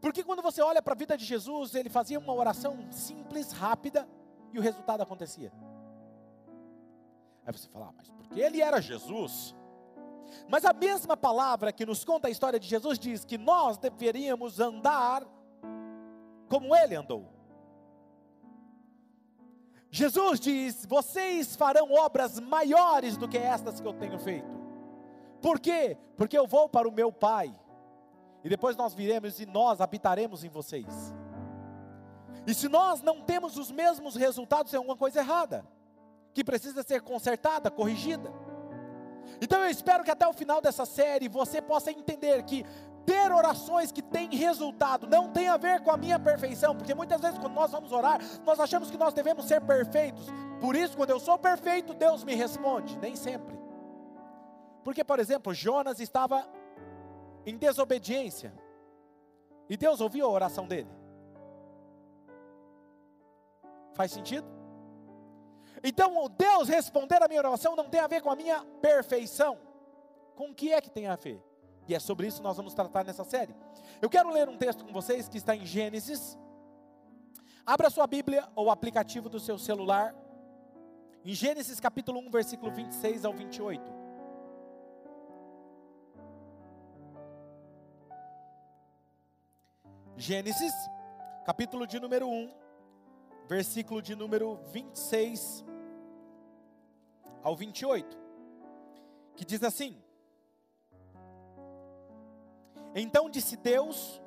Porque 0.00 0.22
quando 0.22 0.42
você 0.42 0.62
olha 0.62 0.80
para 0.80 0.94
a 0.94 0.96
vida 0.96 1.16
de 1.16 1.24
Jesus, 1.24 1.74
ele 1.74 1.88
fazia 1.88 2.18
uma 2.18 2.32
oração 2.32 2.90
simples, 2.90 3.52
rápida, 3.52 4.08
e 4.52 4.58
o 4.58 4.62
resultado 4.62 5.02
acontecia. 5.02 5.52
Aí 7.44 7.52
você 7.52 7.68
fala, 7.68 7.86
ah, 7.88 7.92
mas 7.96 8.08
porque 8.10 8.40
ele 8.40 8.60
era 8.60 8.80
Jesus? 8.80 9.54
Mas 10.48 10.64
a 10.64 10.72
mesma 10.72 11.16
palavra 11.16 11.72
que 11.72 11.86
nos 11.86 12.04
conta 12.04 12.28
a 12.28 12.30
história 12.30 12.58
de 12.58 12.66
Jesus 12.66 12.98
diz 12.98 13.24
que 13.24 13.38
nós 13.38 13.78
deveríamos 13.78 14.60
andar 14.60 15.26
como 16.48 16.74
ele 16.74 16.94
andou. 16.94 17.38
Jesus 19.90 20.40
diz: 20.40 20.84
Vocês 20.86 21.56
farão 21.56 21.92
obras 21.92 22.38
maiores 22.38 23.16
do 23.16 23.28
que 23.28 23.38
estas 23.38 23.80
que 23.80 23.86
eu 23.86 23.94
tenho 23.94 24.18
feito. 24.18 24.58
Por 25.40 25.60
quê? 25.60 25.96
Porque 26.16 26.36
eu 26.36 26.46
vou 26.46 26.68
para 26.68 26.88
o 26.88 26.92
meu 26.92 27.12
Pai, 27.12 27.54
e 28.42 28.48
depois 28.48 28.76
nós 28.76 28.92
viremos 28.94 29.40
e 29.40 29.46
nós 29.46 29.80
habitaremos 29.80 30.44
em 30.44 30.48
vocês. 30.48 31.14
E 32.46 32.54
se 32.54 32.68
nós 32.68 33.02
não 33.02 33.20
temos 33.20 33.56
os 33.56 33.70
mesmos 33.70 34.16
resultados, 34.16 34.72
é 34.72 34.76
alguma 34.76 34.96
coisa 34.96 35.20
errada, 35.20 35.66
que 36.32 36.42
precisa 36.42 36.82
ser 36.82 37.02
consertada, 37.02 37.70
corrigida. 37.70 38.32
Então 39.40 39.60
eu 39.60 39.70
espero 39.70 40.04
que 40.04 40.10
até 40.10 40.26
o 40.26 40.32
final 40.32 40.60
dessa 40.60 40.84
série 40.84 41.28
você 41.28 41.60
possa 41.60 41.90
entender 41.90 42.42
que 42.42 42.64
ter 43.06 43.32
orações 43.32 43.90
que 43.90 44.02
têm 44.02 44.28
resultado 44.36 45.06
não 45.06 45.30
tem 45.30 45.48
a 45.48 45.56
ver 45.56 45.80
com 45.80 45.90
a 45.90 45.96
minha 45.96 46.18
perfeição, 46.18 46.76
porque 46.76 46.94
muitas 46.94 47.20
vezes 47.20 47.38
quando 47.38 47.54
nós 47.54 47.70
vamos 47.70 47.90
orar, 47.90 48.20
nós 48.44 48.60
achamos 48.60 48.90
que 48.90 48.98
nós 48.98 49.14
devemos 49.14 49.46
ser 49.46 49.62
perfeitos. 49.62 50.26
Por 50.60 50.76
isso, 50.76 50.96
quando 50.96 51.10
eu 51.10 51.18
sou 51.20 51.38
perfeito, 51.38 51.94
Deus 51.94 52.22
me 52.22 52.34
responde, 52.34 52.98
nem 52.98 53.16
sempre. 53.16 53.58
Porque, 54.84 55.02
por 55.02 55.18
exemplo, 55.18 55.54
Jonas 55.54 56.00
estava 56.00 56.46
em 57.46 57.56
desobediência. 57.56 58.52
E 59.70 59.76
Deus 59.76 60.00
ouviu 60.00 60.26
a 60.26 60.30
oração 60.30 60.66
dele. 60.66 60.90
Faz 63.94 64.12
sentido? 64.12 64.57
Então, 65.82 66.28
Deus 66.28 66.68
responder 66.68 67.22
a 67.22 67.28
minha 67.28 67.40
oração 67.40 67.76
não 67.76 67.88
tem 67.88 68.00
a 68.00 68.06
ver 68.06 68.20
com 68.20 68.30
a 68.30 68.36
minha 68.36 68.64
perfeição. 68.80 69.58
Com 70.34 70.50
o 70.50 70.54
que 70.54 70.72
é 70.72 70.80
que 70.80 70.90
tem 70.90 71.06
a 71.06 71.16
ver? 71.16 71.42
E 71.86 71.94
é 71.94 71.98
sobre 71.98 72.26
isso 72.26 72.38
que 72.38 72.42
nós 72.42 72.56
vamos 72.56 72.74
tratar 72.74 73.04
nessa 73.04 73.24
série. 73.24 73.54
Eu 74.00 74.10
quero 74.10 74.30
ler 74.30 74.48
um 74.48 74.56
texto 74.56 74.84
com 74.84 74.92
vocês 74.92 75.28
que 75.28 75.38
está 75.38 75.56
em 75.56 75.64
Gênesis. 75.64 76.38
Abra 77.64 77.90
sua 77.90 78.06
Bíblia 78.06 78.48
ou 78.54 78.70
aplicativo 78.70 79.28
do 79.28 79.40
seu 79.40 79.58
celular. 79.58 80.14
Em 81.24 81.34
Gênesis 81.34 81.80
capítulo 81.80 82.20
1, 82.20 82.30
versículo 82.30 82.70
26 82.70 83.24
ao 83.24 83.32
28. 83.32 83.98
Gênesis, 90.16 90.72
capítulo 91.46 91.86
de 91.86 92.00
número 92.00 92.28
1, 92.28 92.52
versículo 93.46 94.02
de 94.02 94.16
número 94.16 94.56
26 94.72 95.67
ao 97.42 97.56
28, 97.56 98.18
que 99.36 99.44
diz 99.44 99.62
assim: 99.62 99.96
Então 102.94 103.30
disse 103.30 103.56
Deus: 103.56 104.20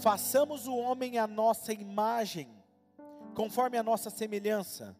Façamos 0.00 0.66
o 0.66 0.76
homem 0.76 1.18
à 1.18 1.26
nossa 1.26 1.72
imagem, 1.72 2.48
conforme 3.34 3.76
a 3.76 3.82
nossa 3.82 4.10
semelhança. 4.10 4.96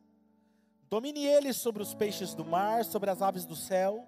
Domine 0.90 1.24
ele 1.26 1.52
sobre 1.52 1.82
os 1.82 1.94
peixes 1.94 2.34
do 2.34 2.44
mar, 2.44 2.84
sobre 2.84 3.10
as 3.10 3.20
aves 3.20 3.44
do 3.44 3.54
céu, 3.54 4.06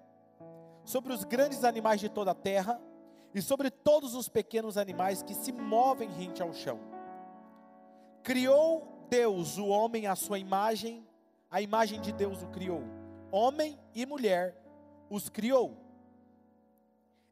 sobre 0.83 1.13
os 1.13 1.23
grandes 1.23 1.63
animais 1.63 1.99
de 1.99 2.09
toda 2.09 2.31
a 2.31 2.35
terra 2.35 2.81
e 3.33 3.41
sobre 3.41 3.69
todos 3.69 4.15
os 4.15 4.27
pequenos 4.27 4.77
animais 4.77 5.21
que 5.21 5.33
se 5.33 5.51
movem 5.51 6.09
rente 6.09 6.41
ao 6.41 6.53
chão. 6.53 6.79
Criou 8.23 9.05
Deus 9.09 9.57
o 9.57 9.67
homem 9.67 10.07
à 10.07 10.15
sua 10.15 10.39
imagem, 10.39 11.05
a 11.49 11.61
imagem 11.61 12.01
de 12.01 12.11
Deus 12.11 12.41
o 12.41 12.47
criou. 12.47 13.00
Homem 13.31 13.79
e 13.95 14.05
mulher 14.05 14.55
os 15.09 15.29
criou. 15.29 15.77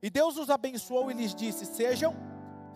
E 0.01 0.09
Deus 0.09 0.37
os 0.37 0.49
abençoou 0.49 1.11
e 1.11 1.13
lhes 1.13 1.35
disse: 1.35 1.65
Sejam 1.65 2.15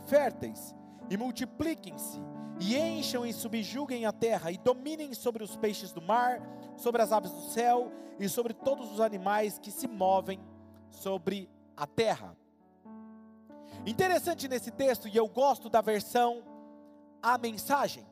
férteis 0.07 0.75
e 1.09 1.15
multipliquem-se, 1.15 2.19
e 2.59 2.77
encham 2.77 3.25
e 3.25 3.33
subjuguem 3.33 4.05
a 4.05 4.11
terra, 4.11 4.51
e 4.51 4.57
dominem 4.57 5.13
sobre 5.13 5.43
os 5.43 5.55
peixes 5.55 5.91
do 5.91 6.01
mar, 6.01 6.41
sobre 6.75 7.01
as 7.01 7.11
aves 7.11 7.31
do 7.31 7.41
céu 7.41 7.91
e 8.19 8.27
sobre 8.27 8.53
todos 8.53 8.91
os 8.91 8.99
animais 8.99 9.57
que 9.57 9.71
se 9.71 9.87
movem 9.87 10.39
sobre 10.89 11.49
a 11.75 11.87
terra. 11.87 12.37
Interessante 13.85 14.47
nesse 14.47 14.71
texto, 14.71 15.07
e 15.07 15.15
eu 15.15 15.27
gosto 15.27 15.69
da 15.69 15.81
versão 15.81 16.43
A 17.21 17.37
Mensagem. 17.37 18.05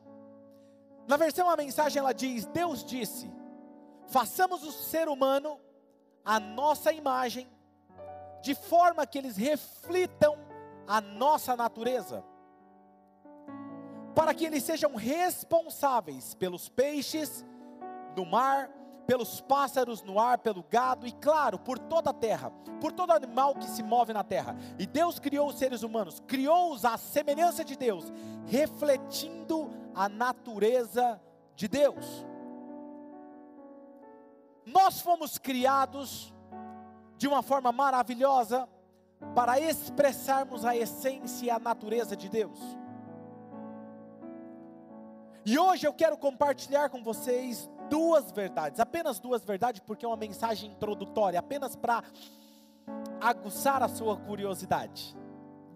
Na 1.06 1.16
versão 1.16 1.48
A 1.48 1.56
Mensagem 1.56 2.00
ela 2.00 2.12
diz: 2.12 2.46
Deus 2.46 2.84
disse: 2.84 3.30
façamos 4.12 4.62
o 4.62 4.70
ser 4.70 5.08
humano 5.08 5.58
a 6.24 6.38
nossa 6.38 6.92
imagem, 6.92 7.48
de 8.42 8.54
forma 8.54 9.06
que 9.06 9.18
eles 9.18 9.36
reflitam 9.36 10.36
a 10.86 11.00
nossa 11.00 11.56
natureza, 11.56 12.22
para 14.14 14.34
que 14.34 14.44
eles 14.44 14.62
sejam 14.62 14.94
responsáveis 14.94 16.34
pelos 16.34 16.68
peixes 16.68 17.44
do 18.14 18.26
mar, 18.26 18.68
pelos 19.06 19.40
pássaros 19.40 20.02
no 20.02 20.20
ar, 20.20 20.38
pelo 20.38 20.62
gado 20.62 21.06
e, 21.06 21.12
claro, 21.12 21.58
por 21.58 21.78
toda 21.78 22.10
a 22.10 22.14
terra, 22.14 22.50
por 22.80 22.92
todo 22.92 23.12
animal 23.12 23.54
que 23.54 23.66
se 23.66 23.82
move 23.82 24.12
na 24.12 24.22
terra. 24.22 24.54
E 24.78 24.86
Deus 24.86 25.18
criou 25.18 25.48
os 25.48 25.58
seres 25.58 25.82
humanos, 25.82 26.20
criou-os 26.26 26.84
à 26.84 26.98
semelhança 26.98 27.64
de 27.64 27.76
Deus, 27.76 28.12
refletindo 28.46 29.70
a 29.94 30.08
natureza 30.08 31.20
de 31.56 31.66
Deus. 31.66 32.26
Nós 34.64 35.00
fomos 35.00 35.38
criados 35.38 36.32
de 37.16 37.26
uma 37.26 37.42
forma 37.42 37.72
maravilhosa 37.72 38.68
para 39.34 39.58
expressarmos 39.60 40.64
a 40.64 40.76
essência 40.76 41.46
e 41.46 41.50
a 41.50 41.58
natureza 41.58 42.16
de 42.16 42.28
Deus. 42.28 42.58
E 45.44 45.58
hoje 45.58 45.86
eu 45.86 45.92
quero 45.92 46.16
compartilhar 46.16 46.88
com 46.88 47.02
vocês 47.02 47.68
duas 47.88 48.30
verdades, 48.30 48.78
apenas 48.78 49.18
duas 49.18 49.44
verdades, 49.44 49.80
porque 49.84 50.04
é 50.04 50.08
uma 50.08 50.16
mensagem 50.16 50.70
introdutória, 50.70 51.38
apenas 51.38 51.74
para 51.74 52.02
aguçar 53.20 53.82
a 53.82 53.88
sua 53.88 54.16
curiosidade. 54.16 55.16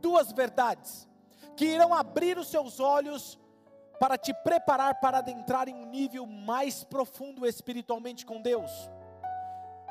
Duas 0.01 0.31
verdades 0.33 1.09
que 1.57 1.65
irão 1.65 1.93
abrir 1.93 2.39
os 2.39 2.49
seus 2.49 2.79
olhos 2.79 3.39
para 3.99 4.19
te 4.19 4.33
preparar 4.35 5.01
para 5.01 5.19
adentrar 5.19 5.69
em 5.69 5.75
um 5.75 5.87
nível 5.87 6.27
mais 6.27 6.85
profundo 6.85 7.47
espiritualmente 7.47 8.25
com 8.25 8.41
Deus. 8.41 8.71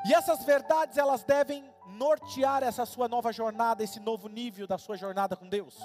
E 0.06 0.14
essas 0.14 0.44
verdades 0.44 0.96
elas 0.98 1.24
devem 1.24 1.68
nortear 1.86 2.62
essa 2.62 2.86
sua 2.86 3.08
nova 3.08 3.32
jornada, 3.32 3.82
esse 3.82 3.98
novo 4.00 4.28
nível 4.28 4.66
da 4.66 4.78
sua 4.78 4.96
jornada 4.96 5.36
com 5.36 5.48
Deus. 5.48 5.76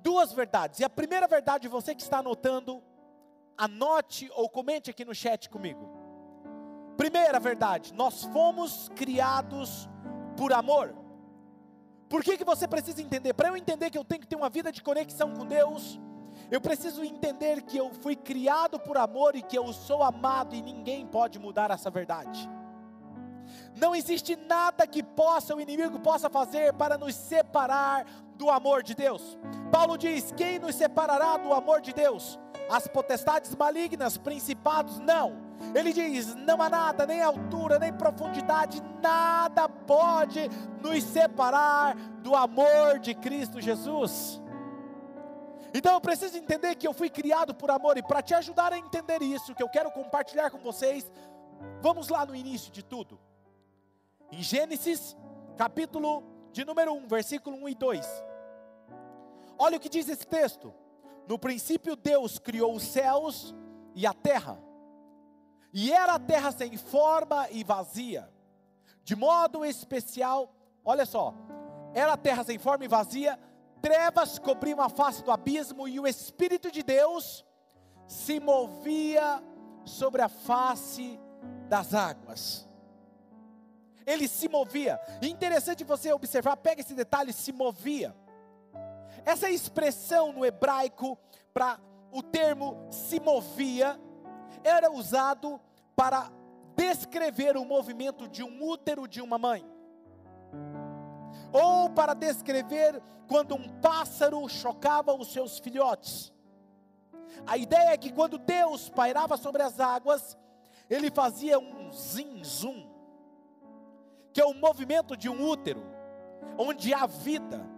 Duas 0.00 0.32
verdades. 0.32 0.80
E 0.80 0.84
a 0.84 0.90
primeira 0.90 1.26
verdade, 1.26 1.68
você 1.68 1.94
que 1.94 2.02
está 2.02 2.18
anotando, 2.18 2.82
anote 3.56 4.30
ou 4.34 4.48
comente 4.48 4.90
aqui 4.90 5.04
no 5.04 5.14
chat 5.14 5.48
comigo. 5.48 5.90
Primeira 6.96 7.38
verdade, 7.38 7.92
nós 7.94 8.24
fomos 8.24 8.88
criados 8.94 9.88
por 10.36 10.52
amor. 10.52 10.94
Por 12.08 12.22
que, 12.22 12.38
que 12.38 12.44
você 12.44 12.68
precisa 12.68 13.02
entender? 13.02 13.34
Para 13.34 13.48
eu 13.48 13.56
entender 13.56 13.90
que 13.90 13.98
eu 13.98 14.04
tenho 14.04 14.20
que 14.20 14.28
ter 14.28 14.36
uma 14.36 14.48
vida 14.48 14.70
de 14.70 14.82
conexão 14.82 15.34
com 15.34 15.44
Deus, 15.44 15.98
eu 16.50 16.60
preciso 16.60 17.04
entender 17.04 17.62
que 17.62 17.76
eu 17.76 17.92
fui 17.92 18.14
criado 18.14 18.78
por 18.78 18.96
amor 18.96 19.34
e 19.34 19.42
que 19.42 19.58
eu 19.58 19.72
sou 19.72 20.02
amado 20.02 20.54
e 20.54 20.62
ninguém 20.62 21.06
pode 21.06 21.38
mudar 21.38 21.70
essa 21.70 21.90
verdade. 21.90 22.48
Não 23.76 23.94
existe 23.94 24.36
nada 24.36 24.86
que 24.86 25.02
possa 25.02 25.54
o 25.54 25.60
inimigo 25.60 26.00
possa 26.00 26.28
fazer 26.30 26.72
para 26.74 26.96
nos 26.96 27.14
separar 27.14 28.06
do 28.36 28.50
amor 28.50 28.82
de 28.82 28.94
Deus. 28.94 29.38
Paulo 29.70 29.96
diz: 29.96 30.32
"Quem 30.36 30.58
nos 30.58 30.74
separará 30.74 31.36
do 31.36 31.52
amor 31.52 31.80
de 31.80 31.92
Deus?" 31.92 32.38
as 32.68 32.86
potestades 32.86 33.54
malignas, 33.54 34.16
principados, 34.16 34.98
não. 34.98 35.34
Ele 35.74 35.92
diz: 35.92 36.34
não 36.34 36.60
há 36.60 36.68
nada, 36.68 37.06
nem 37.06 37.22
altura, 37.22 37.78
nem 37.78 37.92
profundidade, 37.92 38.82
nada 39.00 39.68
pode 39.68 40.50
nos 40.82 41.02
separar 41.04 41.96
do 42.22 42.34
amor 42.34 42.98
de 42.98 43.14
Cristo 43.14 43.60
Jesus. 43.60 44.40
Então 45.76 45.92
eu 45.92 46.00
preciso 46.00 46.38
entender 46.38 46.74
que 46.74 46.88
eu 46.88 46.94
fui 46.94 47.10
criado 47.10 47.54
por 47.54 47.70
amor, 47.70 47.98
e 47.98 48.02
para 48.02 48.22
te 48.22 48.32
ajudar 48.32 48.72
a 48.72 48.78
entender 48.78 49.20
isso, 49.20 49.54
que 49.54 49.62
eu 49.62 49.68
quero 49.68 49.90
compartilhar 49.90 50.50
com 50.50 50.56
vocês, 50.56 51.12
vamos 51.82 52.08
lá 52.08 52.24
no 52.24 52.34
início 52.34 52.72
de 52.72 52.82
tudo. 52.82 53.20
Em 54.32 54.42
Gênesis, 54.42 55.14
capítulo 55.54 56.24
de 56.50 56.64
número 56.64 56.94
1, 56.94 57.06
versículo 57.06 57.58
1 57.58 57.68
e 57.68 57.74
2. 57.74 58.06
Olha 59.58 59.76
o 59.76 59.80
que 59.80 59.90
diz 59.90 60.08
esse 60.08 60.26
texto. 60.26 60.72
No 61.28 61.38
princípio, 61.38 61.94
Deus 61.94 62.38
criou 62.38 62.74
os 62.74 62.82
céus 62.82 63.54
e 63.94 64.06
a 64.06 64.14
terra, 64.14 64.58
e 65.74 65.92
era 65.92 66.14
a 66.14 66.18
terra 66.18 66.52
sem 66.52 66.74
forma 66.78 67.50
e 67.50 67.62
vazia, 67.62 68.32
de 69.04 69.14
modo 69.14 69.62
especial, 69.62 70.54
olha 70.82 71.04
só, 71.04 71.34
era 71.92 72.14
a 72.14 72.16
terra 72.16 72.44
sem 72.44 72.58
forma 72.58 72.86
e 72.86 72.88
vazia, 72.88 73.38
trevas 73.86 74.36
cobriam 74.36 74.80
a 74.80 74.88
face 74.88 75.22
do 75.22 75.30
abismo, 75.30 75.86
e 75.86 76.00
o 76.00 76.08
Espírito 76.08 76.72
de 76.72 76.82
Deus 76.82 77.46
se 78.08 78.40
movia 78.40 79.40
sobre 79.84 80.22
a 80.22 80.28
face 80.28 81.20
das 81.68 81.94
águas. 81.94 82.68
Ele 84.04 84.26
se 84.26 84.48
movia. 84.48 84.98
interessante 85.22 85.84
você 85.84 86.12
observar, 86.12 86.56
pega 86.56 86.80
esse 86.80 86.94
detalhe, 86.94 87.32
se 87.32 87.52
movia. 87.52 88.12
Essa 89.24 89.48
expressão 89.48 90.32
no 90.32 90.44
hebraico 90.44 91.16
para 91.54 91.78
o 92.10 92.24
termo 92.24 92.88
se 92.90 93.20
movia 93.20 94.00
era 94.64 94.90
usado 94.90 95.60
para 95.94 96.28
descrever 96.74 97.56
o 97.56 97.64
movimento 97.64 98.26
de 98.26 98.42
um 98.42 98.64
útero 98.64 99.06
de 99.06 99.22
uma 99.22 99.38
mãe. 99.38 99.64
Ou 101.56 101.88
para 101.90 102.14
descrever 102.14 103.02
quando 103.26 103.54
um 103.54 103.68
pássaro 103.80 104.46
chocava 104.48 105.14
os 105.14 105.32
seus 105.32 105.58
filhotes. 105.58 106.32
A 107.46 107.56
ideia 107.56 107.90
é 107.90 107.96
que 107.96 108.12
quando 108.12 108.38
Deus 108.38 108.88
pairava 108.88 109.36
sobre 109.36 109.62
as 109.62 109.80
águas, 109.80 110.36
ele 110.88 111.10
fazia 111.10 111.58
um 111.58 111.90
zim-zum, 111.92 112.86
que 114.32 114.40
é 114.40 114.44
o 114.44 114.54
movimento 114.54 115.16
de 115.16 115.28
um 115.28 115.48
útero, 115.48 115.82
onde 116.58 116.92
há 116.92 117.06
vida 117.06 117.76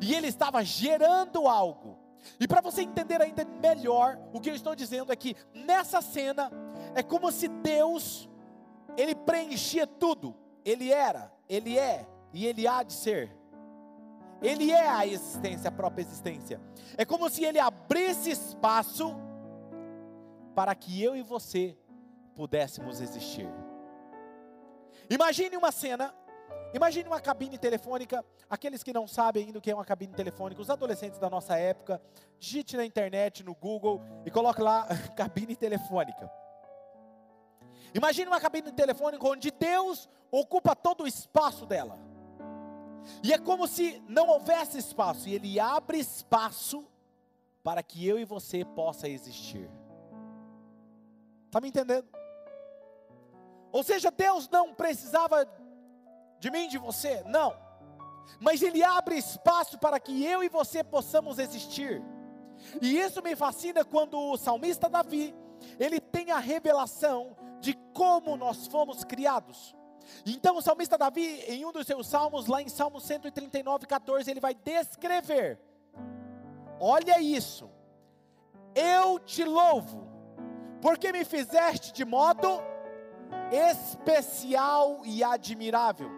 e 0.00 0.14
ele 0.14 0.28
estava 0.28 0.64
gerando 0.64 1.48
algo. 1.48 1.98
E 2.40 2.48
para 2.48 2.60
você 2.60 2.82
entender 2.82 3.20
ainda 3.20 3.44
melhor, 3.44 4.18
o 4.32 4.40
que 4.40 4.50
eu 4.50 4.54
estou 4.54 4.74
dizendo 4.74 5.12
é 5.12 5.16
que 5.16 5.36
nessa 5.54 6.00
cena 6.00 6.50
é 6.94 7.02
como 7.02 7.30
se 7.30 7.48
Deus 7.48 8.28
ele 8.96 9.14
preenchia 9.14 9.86
tudo. 9.86 10.34
Ele 10.64 10.92
era, 10.92 11.32
ele 11.48 11.78
é 11.78 12.06
e 12.32 12.46
ele 12.46 12.66
há 12.66 12.82
de 12.82 12.92
ser. 12.92 13.30
Ele 14.42 14.70
é 14.70 14.88
a 14.88 15.06
existência, 15.06 15.68
a 15.68 15.72
própria 15.72 16.02
existência. 16.02 16.60
É 16.96 17.04
como 17.04 17.28
se 17.30 17.44
ele 17.44 17.58
abrisse 17.58 18.30
espaço 18.30 19.16
para 20.54 20.74
que 20.74 21.02
eu 21.02 21.16
e 21.16 21.22
você 21.22 21.76
pudéssemos 22.34 23.00
existir. 23.00 23.48
Imagine 25.08 25.56
uma 25.56 25.72
cena, 25.72 26.14
imagine 26.74 27.08
uma 27.08 27.20
cabine 27.20 27.56
telefônica. 27.56 28.24
Aqueles 28.48 28.82
que 28.82 28.92
não 28.92 29.06
sabem 29.06 29.46
ainda 29.46 29.58
o 29.58 29.62
que 29.62 29.70
é 29.70 29.74
uma 29.74 29.84
cabine 29.84 30.12
telefônica, 30.12 30.60
os 30.60 30.70
adolescentes 30.70 31.18
da 31.18 31.30
nossa 31.30 31.56
época, 31.56 32.00
digite 32.38 32.76
na 32.76 32.84
internet, 32.84 33.42
no 33.42 33.54
Google 33.54 34.02
e 34.24 34.30
coloque 34.30 34.60
lá 34.60 34.86
cabine 35.16 35.56
telefônica. 35.56 36.30
Imagine 37.94 38.26
uma 38.26 38.40
cabine 38.40 38.70
telefônica 38.72 39.26
onde 39.26 39.50
Deus 39.50 40.08
ocupa 40.30 40.76
todo 40.76 41.04
o 41.04 41.06
espaço 41.06 41.64
dela. 41.64 41.98
E 43.22 43.32
é 43.32 43.38
como 43.38 43.66
se 43.66 44.02
não 44.08 44.28
houvesse 44.28 44.78
espaço, 44.78 45.28
e 45.28 45.34
Ele 45.34 45.60
abre 45.60 45.98
espaço 45.98 46.84
para 47.62 47.82
que 47.82 48.06
eu 48.06 48.18
e 48.18 48.24
você 48.24 48.64
possa 48.64 49.08
existir. 49.08 49.70
Está 51.46 51.60
me 51.60 51.68
entendendo? 51.68 52.08
Ou 53.72 53.82
seja, 53.82 54.10
Deus 54.10 54.48
não 54.48 54.74
precisava 54.74 55.46
de 56.38 56.50
mim, 56.50 56.68
de 56.68 56.78
você, 56.78 57.22
não. 57.24 57.54
Mas 58.40 58.62
Ele 58.62 58.82
abre 58.82 59.16
espaço 59.16 59.78
para 59.78 60.00
que 60.00 60.24
eu 60.24 60.42
e 60.42 60.48
você 60.48 60.82
possamos 60.82 61.38
existir. 61.38 62.02
E 62.80 62.98
isso 62.98 63.22
me 63.22 63.36
fascina 63.36 63.84
quando 63.84 64.18
o 64.18 64.36
salmista 64.36 64.88
Davi, 64.88 65.34
ele 65.78 66.00
tem 66.00 66.30
a 66.30 66.38
revelação 66.38 67.36
de 67.60 67.74
como 67.92 68.36
nós 68.36 68.66
fomos 68.66 69.04
criados. 69.04 69.75
Então 70.24 70.56
o 70.56 70.62
salmista 70.62 70.96
Davi, 70.98 71.40
em 71.48 71.64
um 71.64 71.72
dos 71.72 71.86
seus 71.86 72.06
salmos, 72.06 72.46
lá 72.46 72.62
em 72.62 72.68
Salmo 72.68 73.00
139, 73.00 73.86
14, 73.86 74.30
ele 74.30 74.40
vai 74.40 74.54
descrever: 74.54 75.58
Olha 76.80 77.20
isso, 77.20 77.70
eu 78.74 79.18
te 79.18 79.44
louvo, 79.44 80.06
porque 80.80 81.12
me 81.12 81.24
fizeste 81.24 81.92
de 81.92 82.04
modo 82.04 82.62
especial 83.50 85.02
e 85.04 85.22
admirável. 85.22 86.10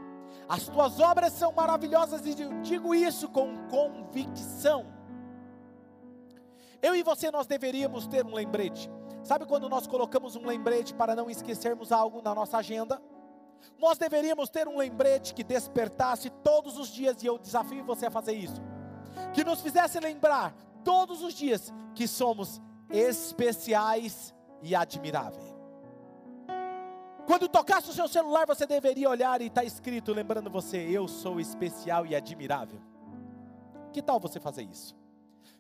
As 0.49 0.67
tuas 0.67 0.99
obras 0.99 1.33
são 1.33 1.53
maravilhosas 1.53 2.25
e 2.25 2.41
eu 2.41 2.61
digo 2.63 2.95
isso 2.95 3.29
com 3.29 3.69
convicção. 3.69 4.87
Eu 6.81 6.95
e 6.95 7.03
você 7.03 7.31
nós 7.31 7.47
deveríamos 7.47 8.07
ter 8.07 8.25
um 8.25 8.35
lembrete. 8.35 8.91
Sabe 9.23 9.45
quando 9.45 9.69
nós 9.69 9.87
colocamos 9.87 10.37
um 10.37 10.47
lembrete 10.47 10.95
para 10.95 11.15
não 11.15 11.29
esquecermos 11.29 11.93
algo 11.93 12.23
na 12.23 12.35
nossa 12.35 12.57
agenda? 12.59 13.03
Nós 13.79 13.99
deveríamos 13.99 14.49
ter 14.49 14.67
um 14.67 14.79
lembrete 14.79 15.35
que 15.35 15.45
despertasse 15.45 16.31
todos 16.31 16.77
os 16.79 16.89
dias, 16.89 17.23
e 17.23 17.27
eu 17.27 17.39
desafio 17.39 17.85
você 17.85 18.07
a 18.07 18.11
fazer 18.11 18.33
isso, 18.33 18.61
que 19.33 19.45
nos 19.45 19.61
fizesse 19.61 20.01
lembrar 20.01 20.55
todos 20.85 21.23
os 21.23 21.35
dias 21.35 21.73
que 21.95 22.09
somos 22.09 22.61
especiais 22.91 24.35
e 24.63 24.75
admiráveis. 24.75 25.57
Quando 27.27 27.47
tocasse 27.47 27.91
o 27.91 27.93
seu 27.93 28.09
celular, 28.09 28.47
você 28.47 28.67
deveria 28.67 29.11
olhar 29.11 29.43
e 29.43 29.49
está 29.49 29.63
escrito, 29.63 30.15
lembrando 30.15 30.49
você: 30.49 30.79
Eu 30.79 31.07
sou 31.07 31.39
especial 31.39 32.07
e 32.07 32.17
admirável. 32.17 32.81
Que 33.93 34.01
tal 34.01 34.19
você 34.19 34.41
fazer 34.41 34.63
isso? 34.63 34.97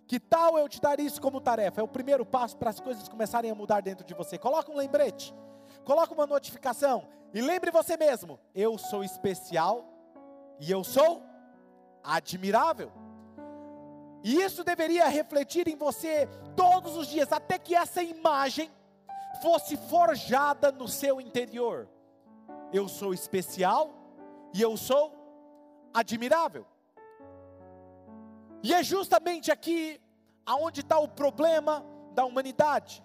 Que 0.07 0.19
tal 0.19 0.59
eu 0.59 0.67
te 0.67 0.81
dar 0.81 0.99
isso 0.99 1.21
como 1.21 1.39
tarefa? 1.41 1.83
É 1.83 1.85
o 1.85 1.89
primeiro 1.89 2.25
passo 2.25 2.57
para 2.57 2.71
as 2.71 2.81
coisas 2.81 3.07
começarem 3.07 3.51
a 3.51 3.55
mudar 3.55 3.83
dentro 3.83 4.07
de 4.07 4.15
você. 4.15 4.39
Coloca 4.39 4.73
um 4.73 4.77
lembrete, 4.77 5.35
coloca 5.85 6.15
uma 6.15 6.27
notificação 6.27 7.07
e 7.33 7.41
lembre 7.41 7.71
você 7.71 7.97
mesmo: 7.97 8.39
eu 8.55 8.79
sou 8.79 9.05
especial 9.05 9.85
e 10.59 10.71
eu 10.71 10.83
sou 10.83 11.23
admirável. 12.03 12.91
E 14.25 14.43
isso 14.43 14.65
deveria 14.65 15.07
refletir 15.07 15.69
em 15.69 15.77
você 15.77 16.29
todos 16.57 16.97
os 16.97 17.07
dias, 17.07 17.33
até 17.33 17.59
que 17.59 17.75
essa 17.75 18.03
imagem 18.03 18.71
fosse 19.41 19.77
forjada 19.77 20.73
no 20.73 20.89
seu 20.89 21.21
interior. 21.21 21.89
Eu 22.73 22.89
sou 22.89 23.15
especial 23.15 23.91
e 24.53 24.61
eu 24.61 24.77
sou 24.77 25.15
admirável. 25.95 26.67
E 28.63 28.75
é 28.75 28.83
justamente 28.83 29.53
aqui 29.53 30.01
aonde 30.45 30.81
está 30.81 30.99
o 30.99 31.09
problema 31.09 31.85
da 32.13 32.25
humanidade. 32.25 33.05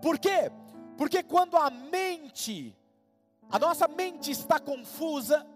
Por 0.00 0.18
quê? 0.18 0.50
Porque 0.96 1.22
quando 1.22 1.56
a 1.56 1.70
mente, 1.70 2.76
a 3.50 3.58
nossa 3.58 3.86
mente 3.86 4.30
está 4.30 4.58
confusa 4.58 5.46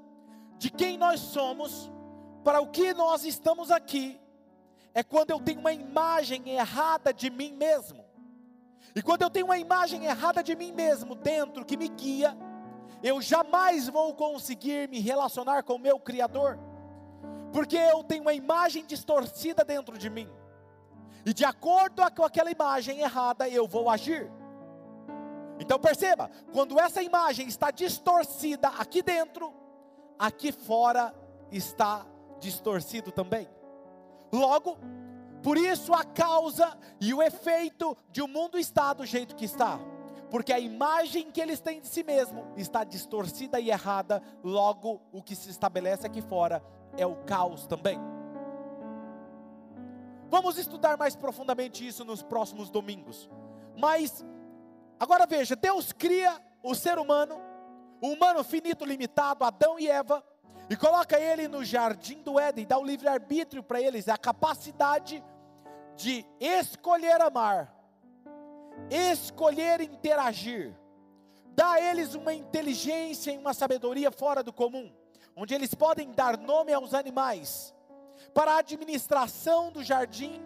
de 0.58 0.70
quem 0.70 0.98
nós 0.98 1.20
somos, 1.20 1.90
para 2.44 2.60
o 2.60 2.68
que 2.68 2.92
nós 2.94 3.24
estamos 3.24 3.70
aqui, 3.70 4.20
é 4.92 5.02
quando 5.02 5.30
eu 5.30 5.40
tenho 5.40 5.60
uma 5.60 5.72
imagem 5.72 6.50
errada 6.50 7.12
de 7.12 7.30
mim 7.30 7.52
mesmo. 7.52 8.04
E 8.94 9.02
quando 9.02 9.22
eu 9.22 9.30
tenho 9.30 9.46
uma 9.46 9.58
imagem 9.58 10.04
errada 10.04 10.42
de 10.42 10.56
mim 10.56 10.72
mesmo 10.72 11.14
dentro 11.14 11.64
que 11.64 11.76
me 11.76 11.88
guia, 11.88 12.36
eu 13.02 13.20
jamais 13.22 13.88
vou 13.88 14.14
conseguir 14.14 14.88
me 14.88 15.00
relacionar 15.00 15.62
com 15.62 15.74
o 15.74 15.78
meu 15.78 15.98
Criador 15.98 16.58
porque 17.52 17.76
eu 17.76 18.02
tenho 18.04 18.22
uma 18.22 18.34
imagem 18.34 18.84
distorcida 18.84 19.64
dentro 19.64 19.98
de 19.98 20.08
mim, 20.08 20.28
e 21.24 21.34
de 21.34 21.44
acordo 21.44 22.02
com 22.14 22.24
aquela 22.24 22.50
imagem 22.50 23.00
errada, 23.00 23.48
eu 23.48 23.66
vou 23.66 23.90
agir. 23.90 24.30
Então 25.60 25.78
perceba, 25.78 26.30
quando 26.52 26.80
essa 26.80 27.02
imagem 27.02 27.46
está 27.46 27.70
distorcida 27.70 28.68
aqui 28.68 29.02
dentro, 29.02 29.54
aqui 30.18 30.50
fora 30.50 31.14
está 31.52 32.06
distorcido 32.40 33.12
também. 33.12 33.46
Logo, 34.32 34.78
por 35.42 35.58
isso 35.58 35.92
a 35.92 36.02
causa 36.02 36.76
e 36.98 37.12
o 37.12 37.22
efeito 37.22 37.96
de 38.10 38.22
o 38.22 38.24
um 38.24 38.28
mundo 38.28 38.58
estar 38.58 38.94
do 38.94 39.04
jeito 39.04 39.36
que 39.36 39.44
está. 39.44 39.78
Porque 40.30 40.52
a 40.52 40.58
imagem 40.58 41.30
que 41.30 41.40
eles 41.40 41.60
têm 41.60 41.80
de 41.80 41.88
si 41.88 42.02
mesmo 42.02 42.46
está 42.56 42.82
distorcida 42.82 43.60
e 43.60 43.68
errada, 43.68 44.22
logo 44.42 45.02
o 45.12 45.22
que 45.22 45.34
se 45.34 45.50
estabelece 45.50 46.06
aqui 46.06 46.22
fora 46.22 46.62
é 46.96 47.04
o 47.04 47.16
caos 47.24 47.66
também. 47.66 47.98
Vamos 50.28 50.56
estudar 50.56 50.96
mais 50.96 51.16
profundamente 51.16 51.86
isso 51.86 52.04
nos 52.04 52.22
próximos 52.22 52.70
domingos. 52.70 53.28
Mas, 53.76 54.24
agora 55.00 55.26
veja: 55.26 55.56
Deus 55.56 55.90
cria 55.90 56.40
o 56.62 56.74
ser 56.74 56.98
humano, 56.98 57.40
o 58.00 58.08
humano 58.08 58.44
finito, 58.44 58.84
limitado, 58.84 59.42
Adão 59.42 59.80
e 59.80 59.88
Eva, 59.88 60.22
e 60.68 60.76
coloca 60.76 61.18
ele 61.18 61.48
no 61.48 61.64
jardim 61.64 62.22
do 62.22 62.38
Éden, 62.38 62.64
dá 62.66 62.78
o 62.78 62.84
livre-arbítrio 62.84 63.62
para 63.62 63.80
eles, 63.80 64.06
a 64.08 64.16
capacidade 64.16 65.24
de 65.96 66.24
escolher 66.38 67.20
amar, 67.20 67.74
escolher 68.88 69.80
interagir, 69.80 70.72
dá 71.48 71.72
a 71.72 71.80
eles 71.80 72.14
uma 72.14 72.32
inteligência 72.32 73.32
e 73.32 73.38
uma 73.38 73.54
sabedoria 73.54 74.12
fora 74.12 74.42
do 74.42 74.52
comum 74.52 74.92
onde 75.40 75.54
eles 75.54 75.74
podem 75.74 76.12
dar 76.12 76.36
nome 76.36 76.72
aos 76.72 76.92
animais. 76.92 77.74
Para 78.34 78.52
a 78.52 78.58
administração 78.58 79.72
do 79.72 79.82
jardim, 79.82 80.40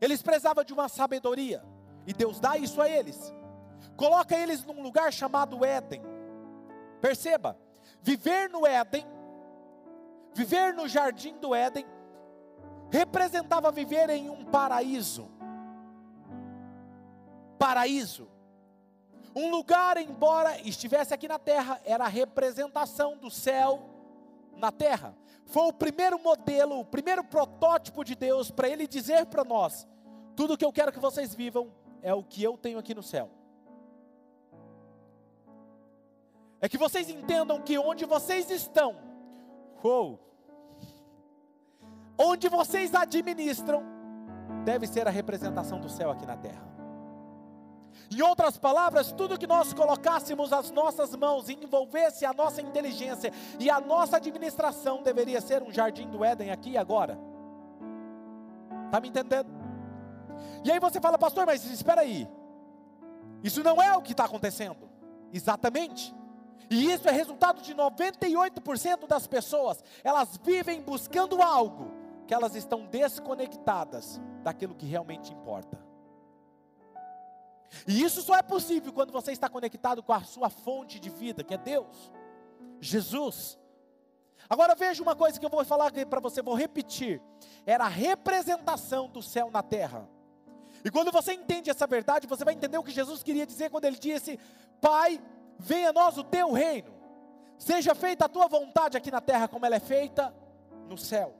eles 0.00 0.22
precisavam 0.22 0.64
de 0.64 0.72
uma 0.72 0.88
sabedoria, 0.88 1.62
e 2.08 2.12
Deus 2.14 2.40
dá 2.40 2.56
isso 2.56 2.80
a 2.80 2.88
eles. 2.88 3.34
Coloca 3.94 4.34
eles 4.34 4.64
num 4.64 4.80
lugar 4.80 5.12
chamado 5.12 5.62
Éden. 5.62 6.00
Perceba, 7.02 7.58
viver 8.00 8.48
no 8.48 8.66
Éden, 8.66 9.06
viver 10.32 10.72
no 10.72 10.88
jardim 10.88 11.36
do 11.36 11.54
Éden, 11.54 11.84
representava 12.90 13.70
viver 13.70 14.08
em 14.08 14.30
um 14.30 14.42
paraíso. 14.46 15.28
Paraíso. 17.58 18.26
Um 19.36 19.50
lugar, 19.50 19.98
embora 19.98 20.58
estivesse 20.62 21.12
aqui 21.12 21.28
na 21.28 21.38
terra, 21.38 21.78
era 21.84 22.06
a 22.06 22.08
representação 22.08 23.18
do 23.18 23.30
céu 23.30 23.82
na 24.56 24.72
terra. 24.72 25.14
Foi 25.44 25.66
o 25.66 25.74
primeiro 25.74 26.18
modelo, 26.18 26.80
o 26.80 26.86
primeiro 26.86 27.22
protótipo 27.22 28.02
de 28.02 28.14
Deus 28.14 28.50
para 28.50 28.66
Ele 28.66 28.86
dizer 28.86 29.26
para 29.26 29.44
nós: 29.44 29.86
tudo 30.34 30.56
que 30.56 30.64
eu 30.64 30.72
quero 30.72 30.90
que 30.90 30.98
vocês 30.98 31.34
vivam 31.34 31.70
é 32.02 32.14
o 32.14 32.22
que 32.22 32.42
eu 32.42 32.56
tenho 32.56 32.78
aqui 32.78 32.94
no 32.94 33.02
céu. 33.02 33.30
É 36.60 36.68
que 36.68 36.78
vocês 36.78 37.08
entendam 37.08 37.60
que 37.60 37.78
onde 37.78 38.04
vocês 38.04 38.50
estão, 38.50 38.96
uou, 39.82 40.18
onde 42.18 42.48
vocês 42.48 42.94
administram, 42.94 43.82
deve 44.64 44.86
ser 44.86 45.06
a 45.06 45.10
representação 45.10 45.80
do 45.80 45.88
céu 45.88 46.10
aqui 46.10 46.26
na 46.26 46.36
terra. 46.36 46.66
Em 48.10 48.22
outras 48.22 48.56
palavras, 48.56 49.12
tudo 49.12 49.38
que 49.38 49.46
nós 49.46 49.72
colocássemos 49.72 50.52
as 50.52 50.70
nossas 50.70 51.14
mãos 51.14 51.48
e 51.48 51.54
envolvesse 51.54 52.24
a 52.24 52.32
nossa 52.32 52.62
inteligência 52.62 53.32
e 53.60 53.68
a 53.70 53.80
nossa 53.80 54.16
administração 54.16 55.02
deveria 55.02 55.40
ser 55.40 55.62
um 55.62 55.70
jardim 55.70 56.08
do 56.08 56.24
Éden 56.24 56.50
aqui 56.50 56.70
e 56.70 56.78
agora. 56.78 57.18
Está 58.86 58.98
me 59.00 59.08
entendendo? 59.08 59.57
E 60.64 60.70
aí 60.70 60.78
você 60.78 61.00
fala, 61.00 61.18
pastor, 61.18 61.46
mas 61.46 61.64
espera 61.64 62.02
aí. 62.02 62.28
Isso 63.42 63.62
não 63.62 63.80
é 63.80 63.96
o 63.96 64.02
que 64.02 64.12
está 64.12 64.24
acontecendo. 64.24 64.88
Exatamente. 65.32 66.14
E 66.70 66.92
isso 66.92 67.08
é 67.08 67.12
resultado 67.12 67.62
de 67.62 67.74
98% 67.74 69.06
das 69.06 69.26
pessoas, 69.26 69.82
elas 70.04 70.38
vivem 70.42 70.82
buscando 70.82 71.40
algo 71.40 71.92
que 72.26 72.34
elas 72.34 72.54
estão 72.54 72.84
desconectadas 72.84 74.20
daquilo 74.42 74.74
que 74.74 74.84
realmente 74.84 75.32
importa. 75.32 75.78
E 77.86 78.02
isso 78.02 78.20
só 78.22 78.36
é 78.36 78.42
possível 78.42 78.92
quando 78.92 79.12
você 79.12 79.32
está 79.32 79.48
conectado 79.48 80.02
com 80.02 80.12
a 80.12 80.22
sua 80.22 80.50
fonte 80.50 81.00
de 81.00 81.08
vida, 81.08 81.42
que 81.42 81.54
é 81.54 81.58
Deus, 81.58 82.12
Jesus. 82.80 83.58
Agora 84.48 84.74
veja 84.74 85.02
uma 85.02 85.16
coisa 85.16 85.38
que 85.38 85.44
eu 85.44 85.50
vou 85.50 85.64
falar 85.64 85.92
para 86.06 86.20
você, 86.20 86.42
vou 86.42 86.54
repetir. 86.54 87.20
Era 87.66 87.84
a 87.84 87.88
representação 87.88 89.08
do 89.08 89.22
céu 89.22 89.50
na 89.50 89.62
terra. 89.62 90.08
E 90.84 90.90
quando 90.90 91.10
você 91.10 91.32
entende 91.32 91.70
essa 91.70 91.86
verdade, 91.86 92.26
você 92.26 92.44
vai 92.44 92.54
entender 92.54 92.78
o 92.78 92.82
que 92.82 92.90
Jesus 92.90 93.22
queria 93.22 93.46
dizer 93.46 93.70
quando 93.70 93.84
ele 93.84 93.98
disse: 93.98 94.38
Pai, 94.80 95.20
venha 95.58 95.90
a 95.90 95.92
nós 95.92 96.16
o 96.16 96.24
teu 96.24 96.52
reino, 96.52 96.92
seja 97.58 97.94
feita 97.94 98.26
a 98.26 98.28
tua 98.28 98.46
vontade 98.46 98.96
aqui 98.96 99.10
na 99.10 99.20
terra, 99.20 99.48
como 99.48 99.66
ela 99.66 99.76
é 99.76 99.80
feita 99.80 100.34
no 100.88 100.96
céu. 100.96 101.34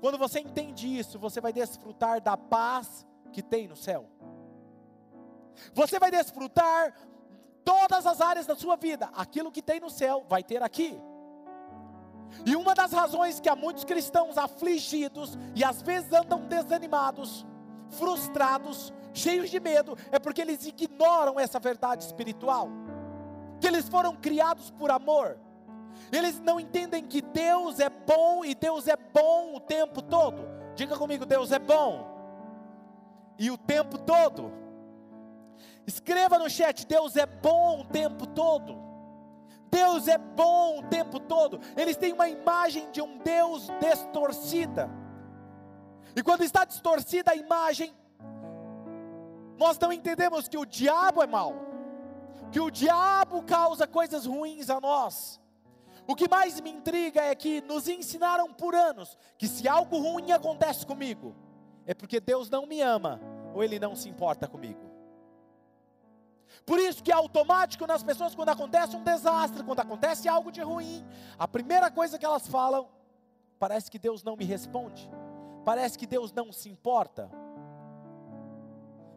Quando 0.00 0.18
você 0.18 0.40
entende 0.40 0.98
isso, 0.98 1.18
você 1.18 1.40
vai 1.40 1.52
desfrutar 1.52 2.20
da 2.20 2.36
paz 2.36 3.06
que 3.32 3.42
tem 3.42 3.66
no 3.66 3.76
céu. 3.76 4.08
Você 5.74 5.98
vai 5.98 6.10
desfrutar 6.10 6.94
todas 7.64 8.06
as 8.06 8.20
áreas 8.20 8.46
da 8.46 8.54
sua 8.54 8.76
vida, 8.76 9.10
aquilo 9.14 9.50
que 9.52 9.60
tem 9.60 9.80
no 9.80 9.90
céu 9.90 10.24
vai 10.28 10.42
ter 10.42 10.62
aqui. 10.62 11.00
E 12.46 12.54
uma 12.54 12.74
das 12.74 12.92
razões 12.92 13.40
que 13.40 13.48
há 13.48 13.56
muitos 13.56 13.84
cristãos 13.84 14.38
afligidos 14.38 15.36
e 15.54 15.64
às 15.64 15.82
vezes 15.82 16.12
andam 16.12 16.46
desanimados, 16.46 17.46
frustrados, 17.90 18.92
cheios 19.12 19.50
de 19.50 19.60
medo, 19.60 19.96
é 20.10 20.18
porque 20.18 20.40
eles 20.40 20.64
ignoram 20.66 21.38
essa 21.38 21.58
verdade 21.58 22.04
espiritual. 22.04 22.68
Que 23.60 23.66
eles 23.66 23.88
foram 23.88 24.14
criados 24.14 24.70
por 24.70 24.90
amor. 24.90 25.38
Eles 26.12 26.40
não 26.40 26.60
entendem 26.60 27.02
que 27.04 27.20
Deus 27.20 27.80
é 27.80 27.90
bom 27.90 28.44
e 28.44 28.54
Deus 28.54 28.86
é 28.86 28.96
bom 28.96 29.56
o 29.56 29.60
tempo 29.60 30.00
todo. 30.00 30.48
Diga 30.74 30.96
comigo, 30.96 31.26
Deus 31.26 31.50
é 31.52 31.58
bom. 31.58 32.16
E 33.38 33.50
o 33.50 33.58
tempo 33.58 33.98
todo. 33.98 34.52
Escreva 35.86 36.38
no 36.38 36.48
chat, 36.48 36.86
Deus 36.86 37.16
é 37.16 37.26
bom 37.26 37.80
o 37.80 37.84
tempo 37.84 38.26
todo. 38.26 38.76
Deus 39.70 40.08
é 40.08 40.18
bom 40.18 40.78
o 40.78 40.82
tempo 40.84 41.20
todo. 41.20 41.60
Eles 41.76 41.96
têm 41.96 42.12
uma 42.12 42.28
imagem 42.28 42.90
de 42.90 43.00
um 43.00 43.18
Deus 43.18 43.68
distorcida. 43.80 44.90
E 46.16 46.22
quando 46.22 46.42
está 46.42 46.64
distorcida 46.64 47.32
a 47.32 47.36
imagem, 47.36 47.94
nós 49.58 49.78
não 49.78 49.92
entendemos 49.92 50.48
que 50.48 50.56
o 50.56 50.64
diabo 50.64 51.22
é 51.22 51.26
mau, 51.26 51.54
que 52.52 52.60
o 52.60 52.70
diabo 52.70 53.42
causa 53.42 53.86
coisas 53.86 54.24
ruins 54.24 54.70
a 54.70 54.80
nós. 54.80 55.40
O 56.06 56.14
que 56.14 56.28
mais 56.28 56.60
me 56.60 56.70
intriga 56.70 57.20
é 57.20 57.34
que 57.34 57.60
nos 57.62 57.86
ensinaram 57.88 58.52
por 58.52 58.74
anos 58.74 59.18
que 59.36 59.46
se 59.46 59.68
algo 59.68 59.98
ruim 59.98 60.32
acontece 60.32 60.86
comigo, 60.86 61.36
é 61.84 61.92
porque 61.92 62.20
Deus 62.20 62.48
não 62.48 62.66
me 62.66 62.80
ama 62.80 63.20
ou 63.52 63.62
Ele 63.62 63.78
não 63.78 63.94
se 63.94 64.08
importa 64.08 64.46
comigo. 64.48 64.88
Por 66.64 66.78
isso 66.78 67.02
que 67.02 67.10
é 67.10 67.14
automático 67.14 67.86
nas 67.86 68.02
pessoas 68.02 68.34
quando 68.34 68.50
acontece 68.50 68.96
um 68.96 69.02
desastre, 69.02 69.62
quando 69.62 69.80
acontece 69.80 70.28
algo 70.28 70.50
de 70.50 70.62
ruim, 70.62 71.04
a 71.38 71.46
primeira 71.46 71.90
coisa 71.90 72.18
que 72.18 72.24
elas 72.24 72.46
falam, 72.46 72.88
parece 73.58 73.90
que 73.90 73.98
Deus 73.98 74.22
não 74.22 74.36
me 74.36 74.44
responde, 74.44 75.10
parece 75.68 75.98
que 75.98 76.06
Deus 76.06 76.32
não 76.32 76.50
se 76.50 76.70
importa. 76.70 77.30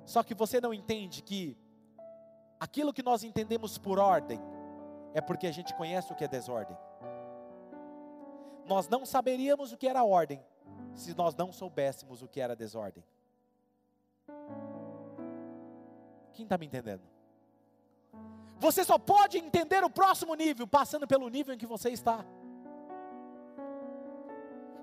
Só 0.03 0.21
que 0.21 0.33
você 0.33 0.59
não 0.59 0.73
entende 0.73 1.21
que 1.21 1.57
aquilo 2.59 2.91
que 2.91 3.01
nós 3.01 3.23
entendemos 3.23 3.77
por 3.77 3.97
ordem 3.97 4.37
é 5.13 5.21
porque 5.21 5.47
a 5.47 5.51
gente 5.53 5.73
conhece 5.75 6.11
o 6.11 6.15
que 6.17 6.25
é 6.25 6.27
desordem. 6.27 6.77
Nós 8.65 8.89
não 8.89 9.05
saberíamos 9.05 9.71
o 9.71 9.77
que 9.77 9.87
era 9.87 10.03
ordem 10.03 10.45
se 10.93 11.15
nós 11.15 11.33
não 11.35 11.53
soubéssemos 11.53 12.21
o 12.21 12.27
que 12.27 12.41
era 12.41 12.53
desordem. 12.53 13.05
Quem 16.33 16.43
está 16.43 16.57
me 16.57 16.65
entendendo? 16.65 17.03
Você 18.59 18.83
só 18.83 18.97
pode 18.97 19.37
entender 19.37 19.85
o 19.85 19.89
próximo 19.89 20.35
nível 20.35 20.67
passando 20.67 21.07
pelo 21.07 21.29
nível 21.29 21.55
em 21.55 21.57
que 21.57 21.65
você 21.65 21.91
está. 21.91 22.25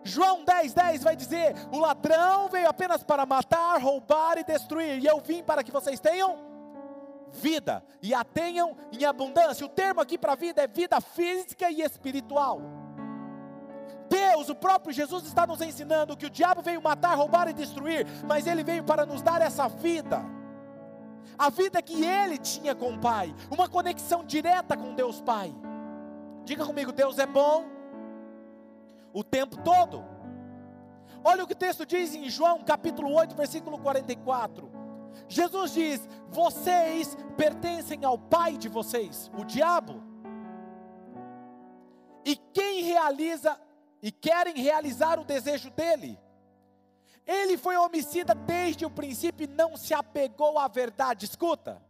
João 0.08 0.44
10, 0.44 0.72
10 0.72 1.02
vai 1.02 1.14
dizer: 1.14 1.54
O 1.72 1.78
ladrão 1.78 2.48
veio 2.48 2.68
apenas 2.68 3.02
para 3.02 3.24
matar, 3.26 3.80
roubar 3.80 4.38
e 4.38 4.44
destruir, 4.44 4.98
e 4.98 5.06
eu 5.06 5.20
vim 5.20 5.42
para 5.42 5.62
que 5.62 5.70
vocês 5.70 6.00
tenham 6.00 6.46
vida 7.30 7.84
e 8.02 8.14
a 8.14 8.24
tenham 8.24 8.76
em 8.90 9.04
abundância. 9.04 9.64
O 9.64 9.68
termo 9.68 10.00
aqui 10.00 10.16
para 10.16 10.34
vida 10.34 10.62
é 10.62 10.66
vida 10.66 11.00
física 11.00 11.70
e 11.70 11.82
espiritual. 11.82 12.60
Deus, 14.08 14.48
o 14.48 14.54
próprio 14.54 14.92
Jesus 14.92 15.24
está 15.24 15.46
nos 15.46 15.60
ensinando 15.60 16.16
que 16.16 16.24
o 16.24 16.30
diabo 16.30 16.62
veio 16.62 16.80
matar, 16.80 17.14
roubar 17.14 17.48
e 17.48 17.52
destruir, 17.52 18.06
mas 18.26 18.46
ele 18.46 18.64
veio 18.64 18.82
para 18.82 19.04
nos 19.04 19.20
dar 19.20 19.42
essa 19.42 19.68
vida 19.68 20.24
a 21.38 21.50
vida 21.50 21.80
que 21.80 22.04
ele 22.04 22.36
tinha 22.36 22.74
com 22.74 22.94
o 22.94 22.98
Pai, 22.98 23.32
uma 23.48 23.68
conexão 23.68 24.24
direta 24.24 24.76
com 24.76 24.94
Deus 24.94 25.20
Pai. 25.20 25.54
Diga 26.44 26.66
comigo, 26.66 26.90
Deus 26.90 27.18
é 27.18 27.26
bom 27.26 27.77
o 29.12 29.24
tempo 29.24 29.56
todo. 29.62 30.04
Olha 31.24 31.44
o 31.44 31.46
que 31.46 31.52
o 31.52 31.56
texto 31.56 31.84
diz 31.84 32.14
em 32.14 32.28
João 32.28 32.62
capítulo 32.62 33.12
8, 33.12 33.34
versículo 33.34 33.78
44. 33.78 34.70
Jesus 35.26 35.72
diz: 35.72 36.08
Vocês 36.28 37.16
pertencem 37.36 38.04
ao 38.04 38.18
pai 38.18 38.56
de 38.56 38.68
vocês, 38.68 39.30
o 39.36 39.44
diabo. 39.44 40.02
E 42.24 42.36
quem 42.36 42.82
realiza 42.82 43.58
e 44.02 44.12
querem 44.12 44.54
realizar 44.54 45.18
o 45.18 45.24
desejo 45.24 45.70
dele, 45.70 46.18
ele 47.26 47.58
foi 47.58 47.76
homicida 47.76 48.34
desde 48.34 48.86
o 48.86 48.90
princípio 48.90 49.44
e 49.44 49.48
não 49.48 49.76
se 49.76 49.92
apegou 49.92 50.58
à 50.58 50.68
verdade. 50.68 51.24
Escuta. 51.24 51.82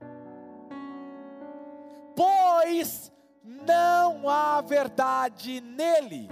Pois 2.17 3.13
não 3.45 4.29
há 4.29 4.61
verdade 4.61 5.61
nele. 5.61 6.29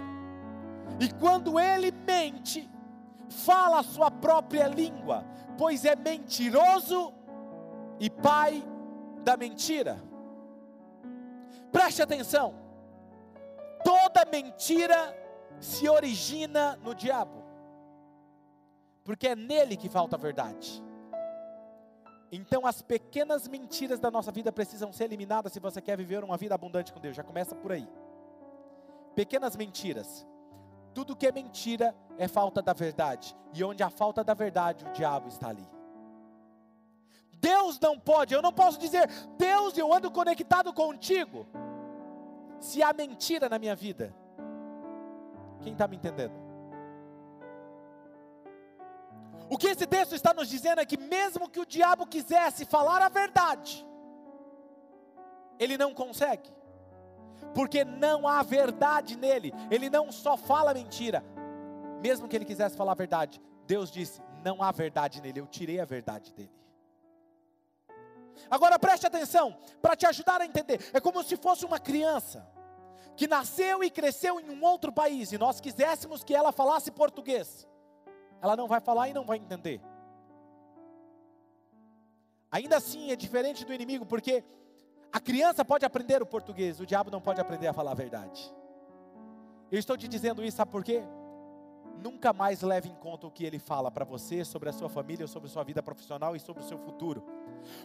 E 1.01 1.13
quando 1.15 1.59
ele 1.59 1.91
mente, 1.91 2.69
fala 3.29 3.81
a 3.81 3.83
sua 3.83 4.11
própria 4.11 4.67
língua, 4.69 5.25
pois 5.59 5.85
é 5.85 5.95
mentiroso 5.95 7.13
e 8.01 8.09
pai 8.09 8.63
da 9.23 9.37
mentira. 9.37 10.03
Preste 11.71 12.03
atenção. 12.03 12.55
Toda 13.85 14.25
mentira 14.25 15.17
se 15.61 15.89
origina 15.89 16.77
no 16.83 16.95
diabo 16.95 17.47
porque 19.07 19.29
é 19.29 19.37
nele 19.37 19.77
que 19.77 19.89
falta 19.89 20.17
a 20.17 20.19
verdade. 20.19 20.83
Então, 22.31 22.67
as 22.67 22.83
pequenas 22.83 23.47
mentiras 23.47 24.01
da 24.01 24.11
nossa 24.11 24.33
vida 24.33 24.51
precisam 24.51 24.93
ser 24.93 25.05
eliminadas 25.05 25.53
se 25.53 25.61
você 25.61 25.81
quer 25.81 25.97
viver 25.97 26.25
uma 26.25 26.37
vida 26.37 26.57
abundante 26.57 26.93
com 26.93 26.99
Deus. 26.99 27.15
Já 27.15 27.23
começa 27.23 27.55
por 27.55 27.71
aí. 27.71 27.89
Pequenas 29.15 29.55
mentiras. 29.55 30.27
Tudo 30.97 31.15
que 31.15 31.27
é 31.27 31.31
mentira 31.31 31.95
é 32.17 32.27
falta 32.27 32.63
da 32.63 32.73
verdade. 32.73 33.37
E 33.53 33.63
onde 33.63 33.83
há 33.83 33.91
falta 33.91 34.25
da 34.25 34.33
verdade, 34.33 34.83
o 34.87 34.93
diabo 34.93 35.29
está 35.29 35.51
ali. 35.51 35.69
Deus 37.35 37.79
não 37.79 38.01
pode, 38.01 38.33
eu 38.33 38.41
não 38.41 38.51
posso 38.51 38.79
dizer, 38.79 39.07
Deus, 39.37 39.77
eu 39.77 39.93
ando 39.93 40.11
conectado 40.11 40.73
contigo. 40.73 41.47
Se 42.59 42.83
há 42.83 42.95
mentira 42.95 43.47
na 43.47 43.59
minha 43.59 43.77
vida. 43.77 44.17
Quem 45.61 45.75
está 45.75 45.87
me 45.87 45.97
entendendo? 45.97 46.33
O 49.51 49.59
que 49.59 49.67
esse 49.67 49.87
texto 49.87 50.15
está 50.15 50.33
nos 50.33 50.49
dizendo 50.49 50.81
é 50.81 50.87
que, 50.87 50.97
mesmo 50.97 51.47
que 51.51 51.61
o 51.61 51.67
diabo 51.67 52.07
quisesse 52.07 52.65
falar 52.65 53.03
a 53.03 53.11
verdade, 53.11 53.87
ele 55.59 55.77
não 55.77 55.93
consegue, 55.93 56.51
porque 57.55 57.85
não 57.85 58.27
há 58.27 58.43
verdade 58.43 59.17
nele, 59.17 59.53
ele 59.71 59.89
não 59.89 60.13
só 60.13 60.37
fala 60.37 60.75
mentira, 60.75 61.25
mesmo 62.01 62.29
que 62.29 62.37
ele 62.37 62.45
quisesse 62.45 62.77
falar 62.77 62.93
a 62.93 62.97
verdade, 62.97 63.41
Deus 63.67 63.91
disse: 63.91 64.21
não 64.45 64.63
há 64.63 64.71
verdade 64.71 65.21
nele, 65.21 65.41
eu 65.41 65.47
tirei 65.47 65.81
a 65.81 65.85
verdade 65.85 66.33
dele. 66.33 66.53
Agora 68.51 68.79
preste 68.79 69.07
atenção, 69.07 69.57
para 69.81 69.97
te 69.97 70.07
ajudar 70.07 70.41
a 70.41 70.47
entender, 70.47 70.91
é 70.93 71.01
como 71.01 71.23
se 71.23 71.37
fosse 71.37 71.65
uma 71.65 71.79
criança 71.79 72.47
que 73.17 73.27
nasceu 73.27 73.83
e 73.83 73.91
cresceu 73.91 74.39
em 74.39 74.51
um 74.51 74.63
outro 74.63 74.93
país 74.93 75.33
e 75.33 75.39
nós 75.39 75.59
quiséssemos 75.59 76.23
que 76.23 76.35
ela 76.35 76.53
falasse 76.53 76.91
português 76.91 77.67
ela 78.41 78.57
não 78.57 78.69
vai 78.69 78.81
falar 78.81 79.09
e 79.09 79.13
não 79.13 79.25
vai 79.25 79.39
entender. 79.39 79.81
Ainda 82.51 82.77
assim 82.77 83.11
é 83.11 83.17
diferente 83.17 83.65
do 83.65 83.73
inimigo, 83.73 84.07
porque 84.07 84.45
a 85.17 85.21
criança 85.21 85.65
pode 85.65 85.83
aprender 85.83 86.21
o 86.21 86.27
português, 86.27 86.79
o 86.79 86.85
diabo 86.85 87.11
não 87.11 87.23
pode 87.23 87.41
aprender 87.41 87.67
a 87.67 87.73
falar 87.73 87.93
a 87.93 87.95
verdade. 87.95 88.53
Eu 89.73 89.79
estou 89.79 89.97
te 89.97 90.07
dizendo 90.07 90.45
isso, 90.45 90.59
sabe 90.59 90.71
por 90.71 90.85
quê? 90.85 91.03
Nunca 92.05 92.35
mais 92.35 92.61
leve 92.61 92.91
em 92.91 92.95
conta 92.95 93.27
o 93.27 93.31
que 93.31 93.43
ele 93.43 93.59
fala 93.59 93.91
para 93.91 94.05
você, 94.05 94.45
sobre 94.45 94.69
a 94.69 94.75
sua 94.75 94.91
família, 94.91 95.27
sobre 95.27 95.49
a 95.49 95.51
sua 95.51 95.65
vida 95.65 95.83
profissional 95.83 96.37
e 96.37 96.39
sobre 96.39 96.63
o 96.63 96.67
seu 96.67 96.77
futuro. 96.77 97.25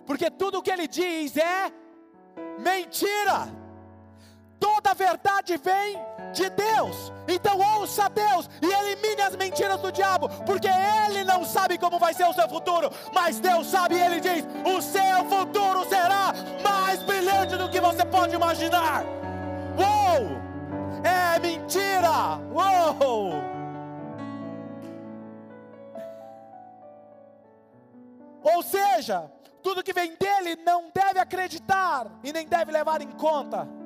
Porque 0.05 0.29
tudo 0.29 0.57
o 0.57 0.61
que 0.61 0.71
ele 0.71 0.89
diz 0.89 1.37
é 1.37 1.71
Mentira! 2.59 3.60
Toda 4.61 4.93
verdade 4.93 5.57
vem 5.57 5.99
de 6.31 6.47
Deus. 6.51 7.11
Então 7.27 7.59
ouça 7.79 8.07
Deus 8.09 8.47
e 8.61 8.71
elimine 8.71 9.23
as 9.23 9.35
mentiras 9.35 9.81
do 9.81 9.91
diabo, 9.91 10.29
porque 10.45 10.67
ele 10.67 11.23
não 11.23 11.43
sabe 11.43 11.79
como 11.79 11.97
vai 11.97 12.13
ser 12.13 12.25
o 12.25 12.33
seu 12.33 12.47
futuro, 12.47 12.91
mas 13.11 13.39
Deus 13.39 13.65
sabe 13.67 13.95
e 13.95 14.01
ele 14.01 14.19
diz: 14.19 14.45
"O 14.63 14.79
seu 14.79 15.25
futuro 15.25 15.83
será 15.89 16.31
mais 16.63 17.01
brilhante 17.01 17.57
do 17.57 17.69
que 17.69 17.81
você 17.81 18.05
pode 18.05 18.35
imaginar". 18.35 19.03
Uou! 19.77 20.39
É 21.03 21.39
mentira! 21.39 22.37
Uou! 22.53 23.33
Ou 28.43 28.61
seja, 28.61 29.31
tudo 29.63 29.83
que 29.83 29.93
vem 29.93 30.15
dele 30.15 30.55
não 30.63 30.91
deve 30.93 31.19
acreditar 31.19 32.07
e 32.23 32.31
nem 32.31 32.47
deve 32.47 32.71
levar 32.71 33.01
em 33.01 33.11
conta. 33.11 33.80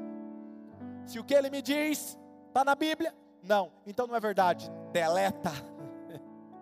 Se 1.05 1.19
o 1.19 1.23
que 1.23 1.33
ele 1.33 1.49
me 1.49 1.61
diz 1.61 2.17
está 2.47 2.63
na 2.63 2.75
Bíblia, 2.75 3.15
não, 3.43 3.71
então 3.85 4.07
não 4.07 4.15
é 4.15 4.19
verdade. 4.19 4.71
Deleta. 4.91 5.51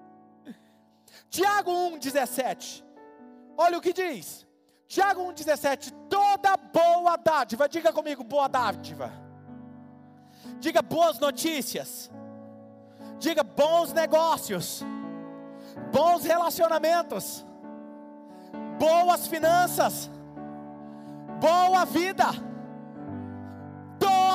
Tiago 1.29 1.71
1,17. 1.71 2.83
Olha 3.57 3.77
o 3.77 3.81
que 3.81 3.93
diz. 3.93 4.45
Tiago 4.87 5.21
1,17. 5.31 5.93
Toda 6.09 6.57
boa 6.57 7.15
dádiva, 7.15 7.69
diga 7.69 7.93
comigo, 7.93 8.23
boa 8.23 8.47
dádiva. 8.47 9.11
Diga 10.59 10.81
boas 10.81 11.19
notícias. 11.19 12.11
Diga 13.17 13.43
bons 13.43 13.93
negócios. 13.93 14.83
Bons 15.91 16.23
relacionamentos 16.23 17.45
boas 18.83 19.27
finanças, 19.27 20.09
boa 21.39 21.85
vida, 21.85 22.25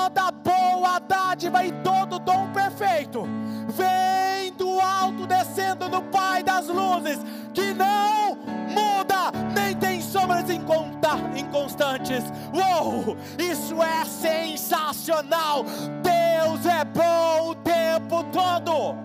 toda 0.09 0.33
boa 0.33 0.99
dádiva 0.99 1.64
e 1.64 1.73
todo 1.83 2.18
dom 2.18 2.51
perfeito 2.53 3.25
vem 3.68 4.53
do 4.55 4.81
alto 4.81 5.27
descendo 5.27 5.88
do 5.88 6.03
Pai 6.03 6.42
das 6.42 6.66
luzes, 6.68 7.18
que 7.53 7.75
não 7.75 8.35
muda 8.35 9.31
nem 9.55 9.77
tem 9.77 10.01
sombras 10.01 10.47
inconstantes. 10.49 12.25
Uou! 12.53 13.16
Isso 13.38 13.83
é 13.83 14.05
sensacional! 14.05 15.64
Deus 16.03 16.64
é 16.66 16.85
bom 16.85 17.51
o 17.51 17.55
tempo 17.57 18.25
todo. 18.33 18.97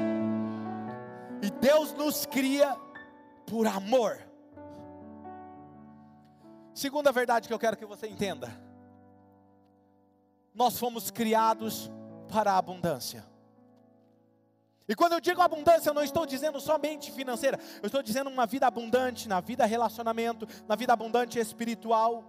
E 1.41 1.49
Deus 1.49 1.93
nos 1.93 2.25
cria 2.25 2.75
por 3.45 3.67
amor. 3.67 4.17
Segunda 6.73 7.11
verdade 7.11 7.47
que 7.47 7.53
eu 7.53 7.59
quero 7.59 7.75
que 7.75 7.85
você 7.85 8.07
entenda: 8.07 8.62
nós 10.53 10.77
fomos 10.77 11.09
criados 11.09 11.91
para 12.29 12.53
a 12.53 12.57
abundância. 12.57 13.25
E 14.87 14.95
quando 14.95 15.13
eu 15.13 15.21
digo 15.21 15.41
abundância, 15.41 15.89
eu 15.89 15.93
não 15.93 16.03
estou 16.03 16.25
dizendo 16.25 16.59
somente 16.59 17.11
financeira, 17.11 17.57
eu 17.81 17.87
estou 17.87 18.03
dizendo 18.03 18.29
uma 18.29 18.45
vida 18.45 18.67
abundante 18.67 19.29
na 19.29 19.39
vida 19.39 19.65
relacionamento, 19.65 20.47
na 20.67 20.75
vida 20.75 20.91
abundante 20.91 21.39
espiritual. 21.39 22.23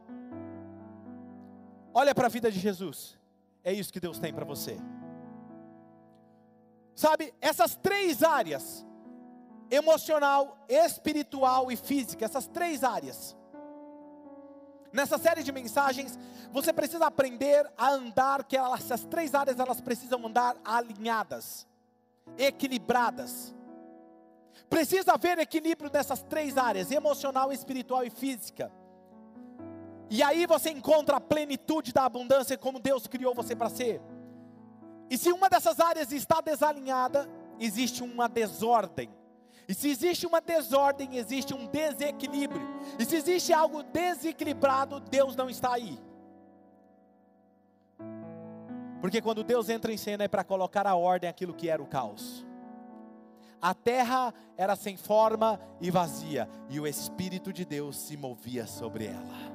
Olha 1.93 2.15
para 2.15 2.27
a 2.27 2.31
vida 2.31 2.51
de 2.51 2.59
Jesus, 2.59 3.19
é 3.63 3.73
isso 3.73 3.93
que 3.93 4.01
Deus 4.01 4.19
tem 4.19 4.33
para 4.33 4.45
você. 4.45 4.79
Sabe, 6.95 7.35
essas 7.41 7.75
três 7.75 8.23
áreas, 8.23 8.87
emocional, 9.69 10.65
espiritual 10.69 11.73
e 11.73 11.77
física, 11.77 12.25
essas 12.25 12.47
três 12.47 12.85
áreas, 12.85 13.37
Nessa 14.95 15.19
série 15.19 15.43
de 15.43 15.51
mensagens, 15.51 16.17
você 16.53 16.73
precisa 16.73 17.07
aprender 17.07 17.69
a 17.77 17.91
andar, 17.91 18.45
que 18.45 18.57
elas, 18.57 18.81
essas 18.81 19.05
três 19.05 19.35
áreas 19.35 19.59
elas 19.59 19.81
precisam 19.81 20.25
andar 20.25 20.57
alinhadas, 20.65 21.67
equilibradas. 22.39 23.53
Precisa 24.71 25.15
haver 25.15 25.41
equilíbrio 25.41 25.91
nessas 25.93 26.23
três 26.23 26.57
áreas: 26.57 26.93
emocional, 26.93 27.53
espiritual 27.53 28.05
e 28.05 28.11
física. 28.11 28.71
E 30.09 30.23
aí 30.23 30.47
você 30.47 30.71
encontra 30.71 31.17
a 31.17 31.21
plenitude 31.21 31.93
da 31.93 32.05
abundância 32.05 32.57
como 32.57 32.79
Deus 32.79 33.09
criou 33.09 33.35
você 33.35 33.57
para 33.57 33.71
ser. 33.71 34.01
E 35.11 35.19
se 35.19 35.33
uma 35.33 35.51
dessas 35.51 35.81
áreas 35.81 36.13
está 36.13 36.41
desalinhada, 36.41 37.29
existe 37.59 38.01
uma 38.05 38.29
desordem. 38.29 39.11
E 39.67 39.75
se 39.75 39.89
existe 39.89 40.25
uma 40.25 40.41
desordem, 40.41 41.17
existe 41.17 41.53
um 41.53 41.67
desequilíbrio. 41.67 42.64
E 42.99 43.05
se 43.05 43.17
existe 43.17 43.53
algo 43.53 43.83
desequilibrado, 43.83 45.01
Deus 45.01 45.37
não 45.37 45.49
está 45.49 45.75
aí. 45.75 45.99
Porque 49.01 49.21
quando 49.21 49.45
Deus 49.45 49.69
entra 49.69 49.93
em 49.93 49.97
cena 49.97 50.25
é 50.25 50.29
para 50.29 50.45
colocar 50.45 50.87
a 50.87 50.95
ordem 50.95 51.29
aquilo 51.29 51.55
que 51.55 51.69
era 51.69 51.83
o 51.83 51.87
caos. 51.87 52.47
A 53.61 53.75
terra 53.75 54.33
era 54.57 54.77
sem 54.77 54.97
forma 54.97 55.59
e 55.81 55.91
vazia, 55.91 56.49
e 56.69 56.79
o 56.79 56.87
Espírito 56.87 57.53
de 57.53 57.65
Deus 57.65 57.97
se 57.97 58.17
movia 58.17 58.67
sobre 58.67 59.07
ela. 59.07 59.55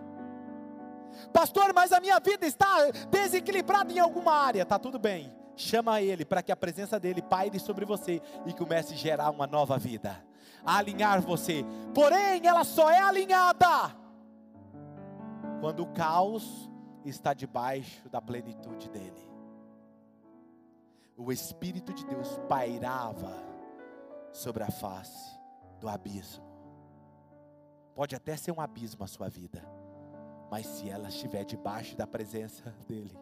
Pastor, 1.32 1.74
mas 1.74 1.92
a 1.92 2.00
minha 2.00 2.20
vida 2.20 2.46
está 2.46 2.90
desequilibrada 3.10 3.92
em 3.92 4.00
alguma 4.00 4.34
área, 4.34 4.66
tá 4.66 4.80
tudo 4.80 4.98
bem 4.98 5.40
chama 5.60 6.02
Ele 6.02 6.24
para 6.24 6.42
que 6.42 6.52
a 6.52 6.56
presença 6.56 7.00
dEle 7.00 7.22
paire 7.22 7.60
sobre 7.60 7.86
você 7.86 8.22
e 8.46 8.54
comece 8.54 8.94
a 8.94 8.98
gerar 8.98 9.30
uma 9.30 9.46
nova 9.46 9.78
vida, 9.78 10.24
a 10.66 10.78
alinhar 10.78 11.22
você. 11.22 11.66
Porém, 11.94 12.46
ela 12.46 12.64
só 12.64 12.90
é 12.90 13.00
alinhada 13.00 13.96
quando 15.60 15.84
o 15.84 15.94
caos 15.94 16.70
está 17.04 17.34
debaixo 17.34 18.08
da 18.10 18.22
plenitude 18.22 18.90
dEle. 18.90 19.30
O 21.18 21.32
Espírito 21.32 21.94
de 21.94 22.06
Deus 22.06 22.40
pairava 22.48 23.34
sobre 24.32 24.64
a 24.64 24.72
face 24.72 25.38
do 25.80 25.90
abismo. 25.90 26.44
Pode 27.94 28.16
até 28.16 28.38
ser 28.38 28.52
um 28.52 28.62
abismo 28.62 29.04
a 29.04 29.08
sua 29.08 29.28
vida, 29.28 29.62
mas 30.50 30.66
se 30.66 30.90
ela 30.90 31.10
estiver 31.10 31.44
debaixo 31.44 31.98
da 31.98 32.08
presença 32.08 32.74
dEle, 32.88 33.20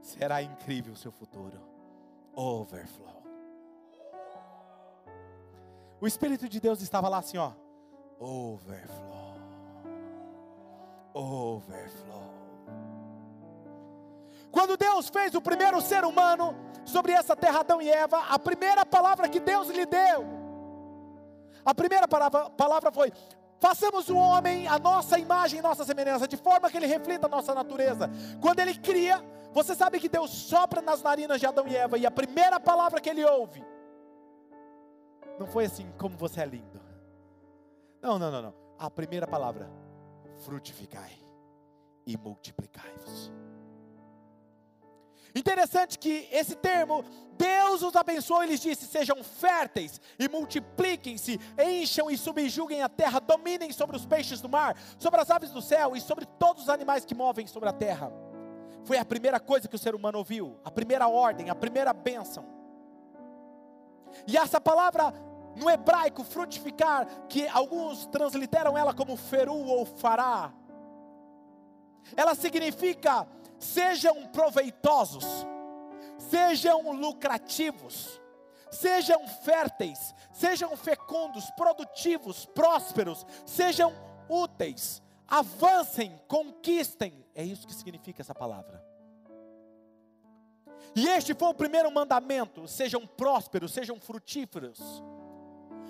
será 0.00 0.42
incrível 0.42 0.94
o 0.94 0.96
seu 0.96 1.12
futuro. 1.12 1.60
Overflow. 2.34 3.23
O 6.04 6.06
Espírito 6.06 6.46
de 6.50 6.60
Deus 6.60 6.82
estava 6.82 7.08
lá 7.08 7.16
assim, 7.16 7.38
ó. 7.38 7.52
Overflow. 8.20 9.38
Overflow. 11.14 12.34
Quando 14.52 14.76
Deus 14.76 15.08
fez 15.08 15.34
o 15.34 15.40
primeiro 15.40 15.80
ser 15.80 16.04
humano 16.04 16.54
sobre 16.84 17.12
essa 17.12 17.34
terra, 17.34 17.60
Adão 17.60 17.80
e 17.80 17.88
Eva, 17.88 18.18
a 18.28 18.38
primeira 18.38 18.84
palavra 18.84 19.30
que 19.30 19.40
Deus 19.40 19.68
lhe 19.70 19.86
deu, 19.86 20.26
a 21.64 21.74
primeira 21.74 22.06
palavra, 22.06 22.50
palavra 22.50 22.92
foi: 22.92 23.10
Façamos 23.58 24.10
o 24.10 24.16
homem 24.18 24.68
a 24.68 24.78
nossa 24.78 25.18
imagem 25.18 25.62
nossa 25.62 25.86
semelhança, 25.86 26.28
de 26.28 26.36
forma 26.36 26.70
que 26.70 26.76
ele 26.76 26.86
reflita 26.86 27.24
a 27.24 27.30
nossa 27.30 27.54
natureza. 27.54 28.10
Quando 28.42 28.58
ele 28.58 28.74
cria, 28.74 29.24
você 29.54 29.74
sabe 29.74 29.98
que 29.98 30.10
Deus 30.10 30.28
sopra 30.28 30.82
nas 30.82 31.00
narinas 31.00 31.40
de 31.40 31.46
Adão 31.46 31.66
e 31.66 31.74
Eva, 31.74 31.96
e 31.96 32.04
a 32.04 32.10
primeira 32.10 32.60
palavra 32.60 33.00
que 33.00 33.08
ele 33.08 33.24
ouve, 33.24 33.64
não 35.38 35.46
foi 35.46 35.64
assim, 35.64 35.90
como 35.98 36.16
você 36.16 36.40
é 36.40 36.46
lindo. 36.46 36.80
Não, 38.00 38.18
não, 38.18 38.30
não, 38.30 38.42
não. 38.42 38.54
A 38.78 38.90
primeira 38.90 39.26
palavra, 39.26 39.70
frutificai 40.44 41.12
e 42.06 42.16
multiplicai-vos. 42.16 43.32
Interessante 45.34 45.98
que 45.98 46.28
esse 46.30 46.54
termo, 46.54 47.04
Deus 47.36 47.82
os 47.82 47.96
abençoou 47.96 48.44
e 48.44 48.46
lhes 48.46 48.60
disse: 48.60 48.86
sejam 48.86 49.22
férteis 49.24 50.00
e 50.16 50.28
multipliquem-se, 50.28 51.40
encham 51.58 52.08
e 52.08 52.16
subjuguem 52.16 52.82
a 52.82 52.88
terra, 52.88 53.18
dominem 53.18 53.72
sobre 53.72 53.96
os 53.96 54.06
peixes 54.06 54.40
do 54.40 54.48
mar, 54.48 54.76
sobre 54.96 55.20
as 55.20 55.30
aves 55.30 55.50
do 55.50 55.60
céu 55.60 55.96
e 55.96 56.00
sobre 56.00 56.24
todos 56.24 56.64
os 56.64 56.68
animais 56.68 57.04
que 57.04 57.14
movem 57.14 57.48
sobre 57.48 57.68
a 57.68 57.72
terra. 57.72 58.12
Foi 58.84 58.96
a 58.96 59.04
primeira 59.04 59.40
coisa 59.40 59.66
que 59.66 59.74
o 59.74 59.78
ser 59.78 59.94
humano 59.94 60.18
ouviu, 60.18 60.56
a 60.64 60.70
primeira 60.70 61.08
ordem, 61.08 61.50
a 61.50 61.54
primeira 61.54 61.92
bênção. 61.92 62.53
E 64.26 64.36
essa 64.36 64.60
palavra 64.60 65.12
no 65.56 65.70
hebraico, 65.70 66.24
frutificar, 66.24 67.06
que 67.28 67.46
alguns 67.48 68.06
transliteram 68.06 68.76
ela 68.76 68.92
como 68.92 69.16
feru 69.16 69.54
ou 69.54 69.84
fará, 69.86 70.52
ela 72.16 72.34
significa 72.34 73.26
sejam 73.58 74.26
proveitosos, 74.26 75.24
sejam 76.18 76.92
lucrativos, 76.92 78.20
sejam 78.70 79.26
férteis, 79.26 80.14
sejam 80.32 80.76
fecundos, 80.76 81.48
produtivos, 81.52 82.44
prósperos, 82.46 83.24
sejam 83.46 83.92
úteis, 84.28 85.02
avancem, 85.26 86.20
conquistem. 86.28 87.24
É 87.34 87.42
isso 87.42 87.66
que 87.66 87.74
significa 87.74 88.22
essa 88.22 88.34
palavra. 88.34 88.83
E 90.94 91.08
este 91.08 91.34
foi 91.34 91.48
o 91.48 91.54
primeiro 91.54 91.90
mandamento: 91.90 92.66
sejam 92.66 93.06
prósperos, 93.06 93.72
sejam 93.72 94.00
frutíferos. 94.00 94.80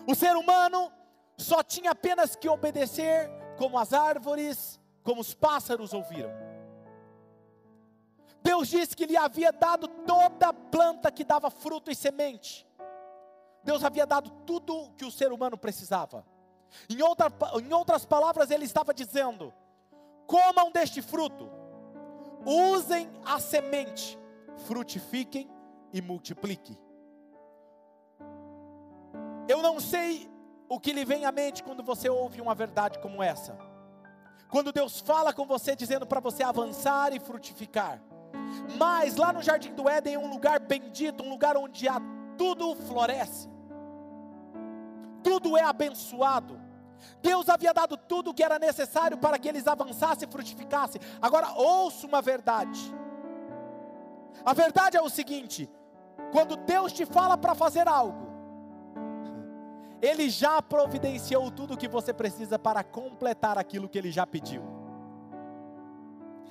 O 0.07 0.15
ser 0.15 0.37
humano 0.37 0.93
só 1.37 1.63
tinha 1.63 1.93
apenas 1.93 2.37
que 2.37 2.49
obedecer 2.49 3.31
como 3.57 3.79
as 3.79 3.93
árvores, 3.93 4.81
como 5.03 5.21
os 5.21 5.35
pássaros 5.35 5.93
ouviram. 5.93 6.31
Deus 8.43 8.69
disse 8.69 8.95
que 8.95 9.07
lhe 9.07 9.17
havia 9.17 9.51
dado 9.51 9.89
toda 9.89 10.53
planta 10.53 11.11
que 11.11 11.25
dava 11.25 11.51
fruto 11.51 11.91
e 11.91 11.95
semente. 11.95 12.67
Deus 13.63 13.83
havia 13.83 14.07
dado 14.07 14.31
tudo 14.45 14.77
o 14.77 14.91
que 14.93 15.05
o 15.07 15.11
ser 15.11 15.33
humano 15.33 15.57
precisava. 15.57 16.25
Em, 16.89 17.01
outra, 17.03 17.33
em 17.63 17.73
outras 17.73 18.05
palavras, 18.05 18.51
ele 18.51 18.67
estava 18.67 18.93
dizendo: 18.93 19.53
comam 20.27 20.71
deste 20.71 21.01
fruto, 21.01 21.51
usem 22.45 23.11
a 23.25 23.41
semente, 23.41 24.19
frutifiquem 24.57 25.51
e 25.93 26.01
multipliquem. 26.01 26.79
Eu 29.49 29.63
não 29.63 29.79
sei 29.79 30.31
o 30.69 30.81
que 30.81 30.93
lhe 30.93 31.05
vem 31.05 31.25
à 31.25 31.33
mente 31.33 31.63
quando 31.63 31.83
você 31.83 32.09
ouve 32.09 32.41
uma 32.41 32.55
verdade 32.55 32.99
como 32.99 33.23
essa. 33.23 33.57
Quando 34.49 34.73
Deus 34.73 35.01
fala 35.01 35.33
com 35.33 35.47
você 35.47 35.77
dizendo 35.77 36.07
para 36.07 36.21
você 36.21 36.43
avançar 36.43 37.15
e 37.15 37.21
frutificar. 37.21 38.01
Mas 38.79 39.17
lá 39.17 39.33
no 39.33 39.43
jardim 39.43 39.75
do 39.75 39.89
Éden 39.89 40.15
é 40.15 40.19
um 40.19 40.31
lugar 40.31 40.61
bendito, 40.61 41.23
um 41.23 41.29
lugar 41.29 41.57
onde 41.57 41.89
há 41.89 42.01
tudo 42.37 42.75
floresce. 42.75 43.49
Tudo 45.23 45.57
é 45.57 45.63
abençoado. 45.63 46.61
Deus 47.21 47.49
havia 47.49 47.73
dado 47.73 47.97
tudo 47.97 48.31
o 48.31 48.35
que 48.35 48.43
era 48.43 48.59
necessário 48.59 49.17
para 49.19 49.39
que 49.39 49.49
eles 49.49 49.67
avançassem 49.67 50.29
e 50.29 50.33
frutificassem. 50.33 51.01
Agora 51.21 51.53
ouça 51.53 52.07
uma 52.07 52.23
verdade. 52.23 52.95
A 54.45 54.55
verdade 54.55 54.97
é 54.97 55.03
o 55.03 55.09
seguinte: 55.09 55.69
quando 56.33 56.57
Deus 56.57 56.93
te 56.93 57.05
fala 57.05 57.37
para 57.37 57.55
fazer 57.55 57.87
algo, 57.87 58.27
Ele 60.01 60.29
já 60.29 60.61
providenciou 60.61 61.51
tudo 61.51 61.75
o 61.75 61.77
que 61.77 61.89
você 61.89 62.13
precisa 62.13 62.59
para 62.59 62.83
completar 62.83 63.59
aquilo 63.59 63.89
que 63.89 63.99
Ele 63.99 64.11
já 64.11 64.27
pediu. 64.27 64.74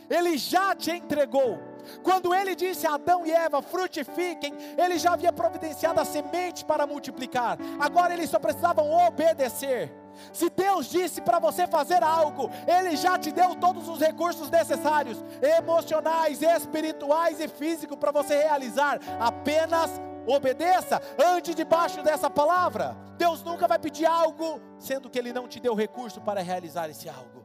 Ele 0.09 0.37
já 0.37 0.75
te 0.75 0.91
entregou. 0.91 1.59
Quando 2.01 2.33
ele 2.33 2.55
disse 2.55 2.87
a 2.87 2.95
Adão 2.95 3.25
e 3.25 3.31
Eva: 3.31 3.61
frutifiquem, 3.61 4.53
ele 4.77 4.97
já 4.97 5.13
havia 5.13 5.33
providenciado 5.33 5.99
a 5.99 6.05
semente 6.05 6.63
para 6.63 6.87
multiplicar. 6.87 7.57
Agora 7.79 8.13
eles 8.13 8.29
só 8.29 8.39
precisavam 8.39 8.91
obedecer. 9.07 9.91
Se 10.31 10.49
Deus 10.49 10.87
disse 10.87 11.21
para 11.21 11.39
você 11.39 11.67
fazer 11.67 12.03
algo, 12.03 12.49
Ele 12.67 12.95
já 12.95 13.17
te 13.17 13.31
deu 13.31 13.55
todos 13.55 13.87
os 13.89 13.99
recursos 13.99 14.49
necessários, 14.49 15.23
emocionais, 15.41 16.41
espirituais 16.41 17.39
e 17.39 17.47
físicos, 17.47 17.97
para 17.97 18.11
você 18.11 18.37
realizar. 18.37 18.99
Apenas 19.19 19.89
obedeça, 20.25 21.01
ande 21.17 21.53
debaixo 21.53 22.01
dessa 22.01 22.29
palavra. 22.29 22.95
Deus 23.17 23.43
nunca 23.43 23.67
vai 23.67 23.79
pedir 23.79 24.05
algo, 24.05 24.61
sendo 24.77 25.09
que 25.09 25.17
Ele 25.17 25.33
não 25.33 25.47
te 25.47 25.59
deu 25.59 25.73
recurso 25.73 26.21
para 26.21 26.41
realizar 26.41 26.89
esse 26.89 27.09
algo. 27.09 27.42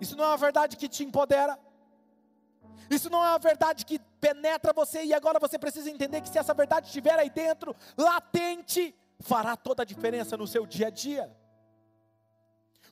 Isso 0.00 0.16
não 0.16 0.24
é 0.24 0.28
uma 0.28 0.36
verdade 0.36 0.76
que 0.76 0.88
te 0.88 1.04
empodera. 1.04 1.58
Isso 2.90 3.08
não 3.10 3.24
é 3.24 3.28
uma 3.28 3.38
verdade 3.38 3.84
que 3.84 3.98
penetra 4.20 4.72
você 4.72 5.04
e 5.04 5.14
agora 5.14 5.38
você 5.38 5.58
precisa 5.58 5.90
entender 5.90 6.20
que 6.20 6.28
se 6.28 6.38
essa 6.38 6.54
verdade 6.54 6.86
estiver 6.86 7.18
aí 7.18 7.30
dentro, 7.30 7.76
latente, 7.96 8.94
fará 9.20 9.56
toda 9.56 9.82
a 9.82 9.86
diferença 9.86 10.36
no 10.36 10.46
seu 10.46 10.66
dia 10.66 10.88
a 10.88 10.90
dia. 10.90 11.36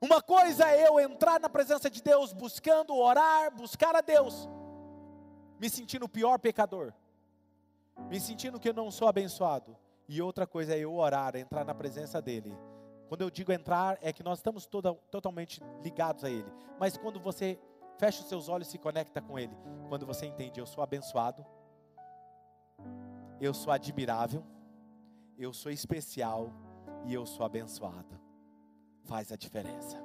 Uma 0.01 0.23
coisa 0.23 0.71
é 0.71 0.87
eu 0.87 1.01
entrar 1.01 1.41
na 1.41 1.49
presença 1.49 1.91
de 1.91 2.01
Deus 2.01 2.33
buscando 2.33 2.95
orar, 2.95 3.53
buscar 3.53 3.97
a 3.97 4.01
Deus, 4.01 4.49
me 5.59 5.69
sentindo 5.69 6.05
o 6.05 6.09
pior 6.09 6.39
pecador, 6.39 6.93
me 8.09 8.21
sentindo 8.21 8.61
que 8.61 8.69
eu 8.69 8.75
não 8.75 8.91
sou 8.91 9.09
abençoado. 9.09 9.77
E 10.09 10.23
outra 10.23 10.47
coisa 10.47 10.75
é 10.75 10.79
eu 10.79 10.95
orar, 10.95 11.35
entrar 11.37 11.65
na 11.65 11.75
presença 11.75 12.23
dEle. 12.23 12.57
Quando 13.09 13.23
eu 13.23 13.31
digo 13.31 13.51
entrar, 13.51 13.99
é 14.03 14.13
que 14.13 14.23
nós 14.23 14.39
estamos 14.39 14.67
toda, 14.67 14.93
totalmente 15.11 15.63
ligados 15.83 16.25
a 16.25 16.31
Ele. 16.31 16.53
Mas 16.79 16.97
quando 16.97 17.19
você 17.19 17.59
fecha 17.97 18.21
os 18.21 18.29
seus 18.29 18.49
olhos 18.49 18.69
e 18.69 18.73
se 18.73 18.79
conecta 18.79 19.21
com 19.21 19.39
Ele, 19.39 19.57
quando 19.89 20.05
você 20.05 20.27
entende, 20.27 20.61
eu 20.61 20.67
sou 20.67 20.85
abençoado, 20.85 21.45
eu 23.41 23.55
sou 23.55 23.73
admirável, 23.73 24.45
eu 25.39 25.53
sou 25.53 25.73
especial 25.73 26.53
e 27.07 27.15
eu 27.15 27.25
sou 27.25 27.47
abençoado. 27.47 28.21
Faz 29.05 29.33
a 29.33 29.37
diferença. 29.37 29.97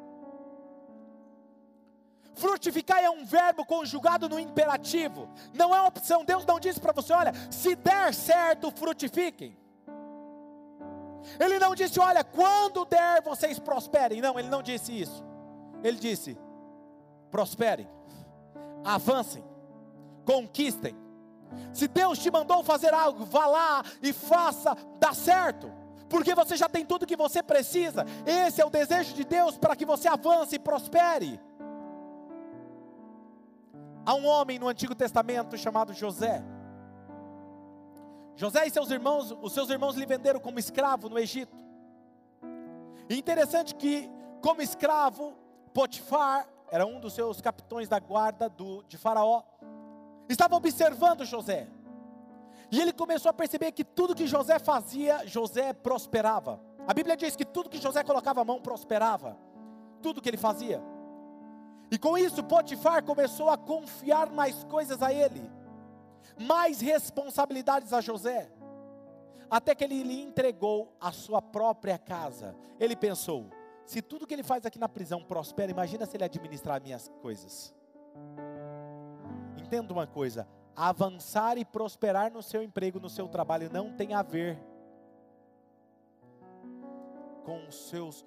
Frutificar 2.35 3.03
é 3.03 3.09
um 3.09 3.25
verbo 3.25 3.65
conjugado 3.65 4.27
no 4.27 4.39
imperativo, 4.39 5.29
não 5.53 5.75
é 5.75 5.79
uma 5.79 5.89
opção. 5.89 6.25
Deus 6.25 6.45
não 6.45 6.59
disse 6.59 6.79
para 6.79 6.93
você: 6.93 7.13
olha, 7.13 7.33
se 7.51 7.75
der 7.75 8.13
certo, 8.13 8.71
frutifiquem. 8.71 9.57
Ele 11.39 11.59
não 11.59 11.75
disse: 11.75 11.99
olha, 11.99 12.23
quando 12.23 12.85
der, 12.85 13.21
vocês 13.21 13.59
prosperem. 13.59 14.21
Não, 14.21 14.37
ele 14.37 14.49
não 14.49 14.61
disse 14.61 14.91
isso. 14.99 15.23
Ele 15.83 15.97
disse: 15.97 16.37
prosperem, 17.31 17.89
avancem, 18.83 19.43
conquistem, 20.25 20.95
se 21.71 21.87
Deus 21.87 22.19
te 22.19 22.31
mandou 22.31 22.63
fazer 22.63 22.93
algo, 22.93 23.25
vá 23.25 23.45
lá 23.45 23.83
e 24.01 24.13
faça, 24.13 24.75
dá 24.99 25.13
certo. 25.13 25.71
Porque 26.09 26.35
você 26.35 26.55
já 26.55 26.69
tem 26.69 26.85
tudo 26.85 27.07
que 27.07 27.15
você 27.15 27.41
precisa. 27.41 28.05
Esse 28.25 28.61
é 28.61 28.65
o 28.65 28.69
desejo 28.69 29.13
de 29.13 29.23
Deus 29.23 29.57
para 29.57 29.75
que 29.75 29.85
você 29.85 30.07
avance 30.07 30.55
e 30.55 30.59
prospere. 30.59 31.39
Há 34.05 34.13
um 34.13 34.25
homem 34.27 34.59
no 34.59 34.67
Antigo 34.67 34.93
Testamento 34.93 35.57
chamado 35.57 35.93
José. 35.93 36.43
José 38.35 38.65
e 38.65 38.69
seus 38.69 38.89
irmãos, 38.89 39.35
os 39.41 39.53
seus 39.53 39.69
irmãos 39.69 39.95
lhe 39.95 40.05
venderam 40.05 40.39
como 40.39 40.59
escravo 40.59 41.09
no 41.09 41.19
Egito. 41.19 41.63
E 43.09 43.17
interessante 43.17 43.75
que, 43.75 44.09
como 44.41 44.61
escravo, 44.61 45.33
Potifar 45.73 46.47
era 46.71 46.85
um 46.85 46.99
dos 46.99 47.13
seus 47.13 47.39
capitões 47.41 47.87
da 47.87 47.99
guarda 47.99 48.49
do, 48.49 48.83
de 48.83 48.97
Faraó 48.97 49.43
estava 50.27 50.55
observando 50.55 51.25
José. 51.25 51.67
E 52.71 52.81
ele 52.81 52.91
começou 52.91 53.29
a 53.29 53.33
perceber 53.33 53.71
que 53.71 53.83
tudo 53.83 54.15
que 54.15 54.25
José 54.25 54.57
fazia, 54.57 55.27
José 55.27 55.73
prosperava. 55.73 56.59
A 56.87 56.93
Bíblia 56.93 57.15
diz 57.15 57.35
que 57.35 57.45
tudo 57.45 57.69
que 57.69 57.77
José 57.79 58.03
colocava 58.03 58.41
a 58.41 58.45
mão 58.45 58.59
prosperava. 58.59 59.37
Tudo 60.01 60.21
que 60.21 60.29
ele 60.29 60.37
fazia. 60.37 60.81
E 61.91 61.97
com 61.97 62.17
isso, 62.17 62.43
Potifar 62.43 63.03
começou 63.03 63.49
a 63.49 63.57
confiar 63.57 64.31
mais 64.31 64.63
coisas 64.63 65.01
a 65.03 65.13
ele, 65.13 65.47
mais 66.39 66.81
responsabilidades 66.81 67.93
a 67.93 68.01
José, 68.01 68.51
até 69.49 69.75
que 69.75 69.83
ele 69.83 70.03
lhe 70.03 70.21
entregou 70.21 70.95
a 70.99 71.11
sua 71.11 71.41
própria 71.41 71.97
casa. 71.97 72.55
Ele 72.79 72.95
pensou: 72.95 73.49
se 73.85 74.01
tudo 74.01 74.27
que 74.27 74.33
ele 74.33 74.43
faz 74.43 74.65
aqui 74.65 74.79
na 74.79 74.89
prisão 74.89 75.23
prospera, 75.23 75.71
imagina 75.71 76.05
se 76.05 76.17
ele 76.17 76.23
administrar 76.23 76.81
minhas 76.81 77.09
coisas 77.21 77.73
entenda 79.73 79.91
uma 79.91 80.05
coisa: 80.05 80.47
avançar 80.75 81.57
e 81.57 81.65
prosperar 81.65 82.31
no 82.31 82.43
seu 82.43 82.61
emprego, 82.61 82.99
no 82.99 83.09
seu 83.09 83.27
trabalho, 83.27 83.69
não 83.71 83.91
tem 83.91 84.13
a 84.13 84.21
ver 84.21 84.59
com 87.43 87.65
os 87.67 87.89
seus, 87.89 88.25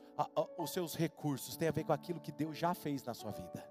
os 0.59 0.71
seus 0.71 0.95
recursos, 0.95 1.57
tem 1.57 1.69
a 1.69 1.73
ver 1.73 1.85
com 1.85 1.93
aquilo 1.93 2.21
que 2.21 2.33
Deus 2.33 2.59
já 2.59 2.75
fez 2.75 3.03
na 3.05 3.15
sua 3.15 3.31
vida. 3.31 3.65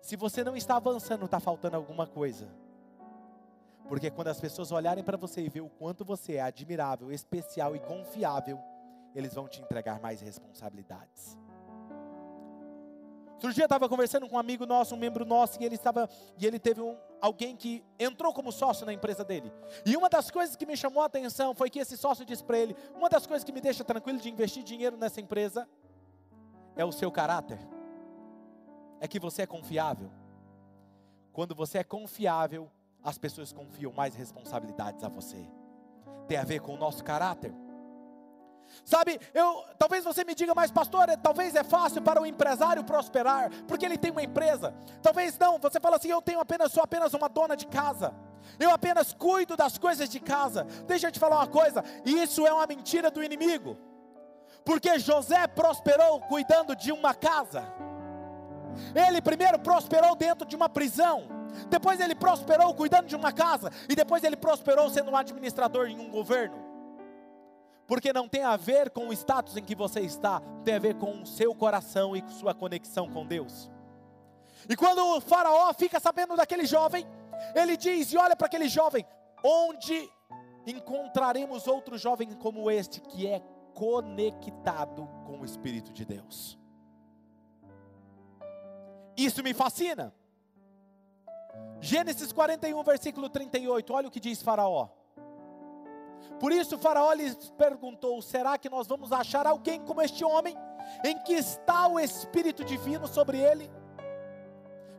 Se 0.00 0.16
você 0.16 0.44
não 0.44 0.56
está 0.56 0.76
avançando, 0.76 1.24
está 1.24 1.40
faltando 1.40 1.76
alguma 1.76 2.06
coisa. 2.06 2.48
Porque 3.88 4.10
quando 4.10 4.28
as 4.28 4.40
pessoas 4.40 4.72
olharem 4.72 5.04
para 5.04 5.16
você 5.16 5.42
e 5.42 5.48
ver 5.48 5.60
o 5.60 5.68
quanto 5.68 6.04
você 6.04 6.34
é 6.34 6.42
admirável, 6.42 7.12
especial 7.12 7.76
e 7.76 7.80
confiável, 7.80 8.58
eles 9.14 9.34
vão 9.34 9.48
te 9.48 9.60
entregar 9.60 10.00
mais 10.00 10.20
responsabilidades. 10.20 11.38
Outro 13.36 13.52
dia 13.52 13.64
eu 13.64 13.66
estava 13.66 13.88
conversando 13.88 14.26
com 14.28 14.36
um 14.36 14.38
amigo 14.38 14.64
nosso, 14.64 14.94
um 14.94 14.98
membro 14.98 15.24
nosso, 15.24 15.60
e 15.60 15.64
ele 15.64 15.74
estava, 15.74 16.08
e 16.38 16.46
ele 16.46 16.58
teve 16.58 16.80
um, 16.80 16.96
alguém 17.20 17.54
que 17.54 17.84
entrou 17.98 18.32
como 18.32 18.50
sócio 18.50 18.86
na 18.86 18.94
empresa 18.94 19.22
dele. 19.22 19.52
E 19.84 19.94
uma 19.94 20.08
das 20.08 20.30
coisas 20.30 20.56
que 20.56 20.64
me 20.64 20.76
chamou 20.76 21.02
a 21.02 21.06
atenção 21.06 21.54
foi 21.54 21.68
que 21.68 21.78
esse 21.78 21.98
sócio 21.98 22.24
disse 22.24 22.42
para 22.42 22.58
ele: 22.58 22.74
uma 22.94 23.10
das 23.10 23.26
coisas 23.26 23.44
que 23.44 23.52
me 23.52 23.60
deixa 23.60 23.84
tranquilo 23.84 24.18
de 24.18 24.30
investir 24.30 24.64
dinheiro 24.64 24.96
nessa 24.96 25.20
empresa 25.20 25.68
é 26.74 26.84
o 26.84 26.90
seu 26.90 27.12
caráter. 27.12 27.58
É 29.00 29.06
que 29.06 29.20
você 29.20 29.42
é 29.42 29.46
confiável. 29.46 30.10
Quando 31.30 31.54
você 31.54 31.78
é 31.78 31.84
confiável, 31.84 32.70
as 33.06 33.16
pessoas 33.16 33.52
confiam 33.52 33.92
mais 33.92 34.16
responsabilidades 34.16 35.04
a 35.04 35.08
você. 35.08 35.48
Tem 36.26 36.36
a 36.36 36.42
ver 36.42 36.60
com 36.60 36.74
o 36.74 36.76
nosso 36.76 37.04
caráter. 37.04 37.54
Sabe, 38.84 39.20
eu, 39.32 39.64
talvez 39.78 40.02
você 40.02 40.24
me 40.24 40.34
diga, 40.34 40.52
mas 40.56 40.72
pastor, 40.72 41.08
é, 41.08 41.16
talvez 41.16 41.54
é 41.54 41.62
fácil 41.62 42.02
para 42.02 42.20
o 42.20 42.26
empresário 42.26 42.82
prosperar, 42.82 43.48
porque 43.68 43.86
ele 43.86 43.96
tem 43.96 44.10
uma 44.10 44.24
empresa. 44.24 44.74
Talvez 45.00 45.38
não, 45.38 45.56
você 45.56 45.78
fala 45.78 45.98
assim, 45.98 46.08
eu 46.08 46.20
tenho 46.20 46.40
apenas, 46.40 46.72
sou 46.72 46.82
apenas 46.82 47.14
uma 47.14 47.28
dona 47.28 47.56
de 47.56 47.68
casa. 47.68 48.12
Eu 48.58 48.70
apenas 48.70 49.14
cuido 49.14 49.56
das 49.56 49.78
coisas 49.78 50.08
de 50.08 50.18
casa. 50.18 50.64
Deixa 50.88 51.06
eu 51.06 51.12
te 51.12 51.20
falar 51.20 51.36
uma 51.36 51.46
coisa, 51.46 51.84
isso 52.04 52.44
é 52.44 52.52
uma 52.52 52.66
mentira 52.66 53.08
do 53.08 53.22
inimigo. 53.22 53.78
Porque 54.64 54.98
José 54.98 55.46
prosperou 55.46 56.20
cuidando 56.22 56.74
de 56.74 56.90
uma 56.90 57.14
casa. 57.14 57.72
Ele 58.96 59.22
primeiro 59.22 59.60
prosperou 59.60 60.16
dentro 60.16 60.44
de 60.44 60.56
uma 60.56 60.68
prisão. 60.68 61.35
Depois 61.68 62.00
ele 62.00 62.14
prosperou 62.14 62.74
cuidando 62.74 63.06
de 63.06 63.16
uma 63.16 63.32
casa. 63.32 63.70
E 63.88 63.94
depois 63.94 64.22
ele 64.24 64.36
prosperou 64.36 64.88
sendo 64.90 65.10
um 65.10 65.16
administrador 65.16 65.88
em 65.88 65.98
um 65.98 66.10
governo. 66.10 66.64
Porque 67.86 68.12
não 68.12 68.28
tem 68.28 68.42
a 68.42 68.56
ver 68.56 68.90
com 68.90 69.08
o 69.08 69.12
status 69.12 69.56
em 69.56 69.62
que 69.62 69.74
você 69.74 70.00
está, 70.00 70.40
tem 70.64 70.74
a 70.74 70.78
ver 70.78 70.96
com 70.96 71.22
o 71.22 71.26
seu 71.26 71.54
coração 71.54 72.16
e 72.16 72.22
com 72.22 72.30
sua 72.30 72.52
conexão 72.52 73.08
com 73.08 73.24
Deus. 73.24 73.70
E 74.68 74.74
quando 74.74 74.98
o 74.98 75.20
Faraó 75.20 75.72
fica 75.72 76.00
sabendo 76.00 76.34
daquele 76.34 76.66
jovem, 76.66 77.06
ele 77.54 77.76
diz 77.76 78.12
e 78.12 78.16
olha 78.16 78.34
para 78.34 78.48
aquele 78.48 78.68
jovem: 78.68 79.06
onde 79.42 80.10
encontraremos 80.66 81.68
outro 81.68 81.96
jovem 81.96 82.32
como 82.34 82.68
este 82.70 83.00
que 83.00 83.26
é 83.26 83.40
conectado 83.72 85.08
com 85.24 85.40
o 85.40 85.44
Espírito 85.44 85.92
de 85.92 86.04
Deus? 86.04 86.58
Isso 89.16 89.42
me 89.42 89.54
fascina. 89.54 90.12
Gênesis 91.80 92.32
41, 92.32 92.82
versículo 92.82 93.28
38, 93.28 93.92
olha 93.92 94.08
o 94.08 94.10
que 94.10 94.20
diz 94.20 94.42
Faraó. 94.42 94.88
Por 96.40 96.52
isso 96.52 96.78
Faraó 96.78 97.12
lhes 97.12 97.50
perguntou: 97.56 98.20
será 98.20 98.58
que 98.58 98.68
nós 98.68 98.86
vamos 98.86 99.12
achar 99.12 99.46
alguém 99.46 99.80
como 99.80 100.02
este 100.02 100.24
homem, 100.24 100.56
em 101.04 101.18
que 101.18 101.34
está 101.34 101.88
o 101.88 101.98
Espírito 101.98 102.64
Divino 102.64 103.06
sobre 103.06 103.38
ele? 103.38 103.70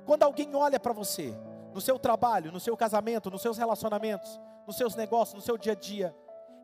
Quando 0.06 0.24
alguém 0.24 0.56
olha 0.56 0.80
para 0.80 0.94
você, 0.94 1.36
no 1.74 1.82
seu 1.82 2.00
trabalho, 2.00 2.52
no 2.52 2.60
seu 2.60 2.76
casamento, 2.78 3.30
nos 3.30 3.42
seus 3.42 3.58
relacionamentos, 3.58 4.40
nos 4.66 4.78
seus 4.78 4.96
negócios, 4.96 5.36
no 5.36 5.42
seu 5.42 5.58
dia 5.58 5.74
a 5.74 5.76
dia, 5.76 6.16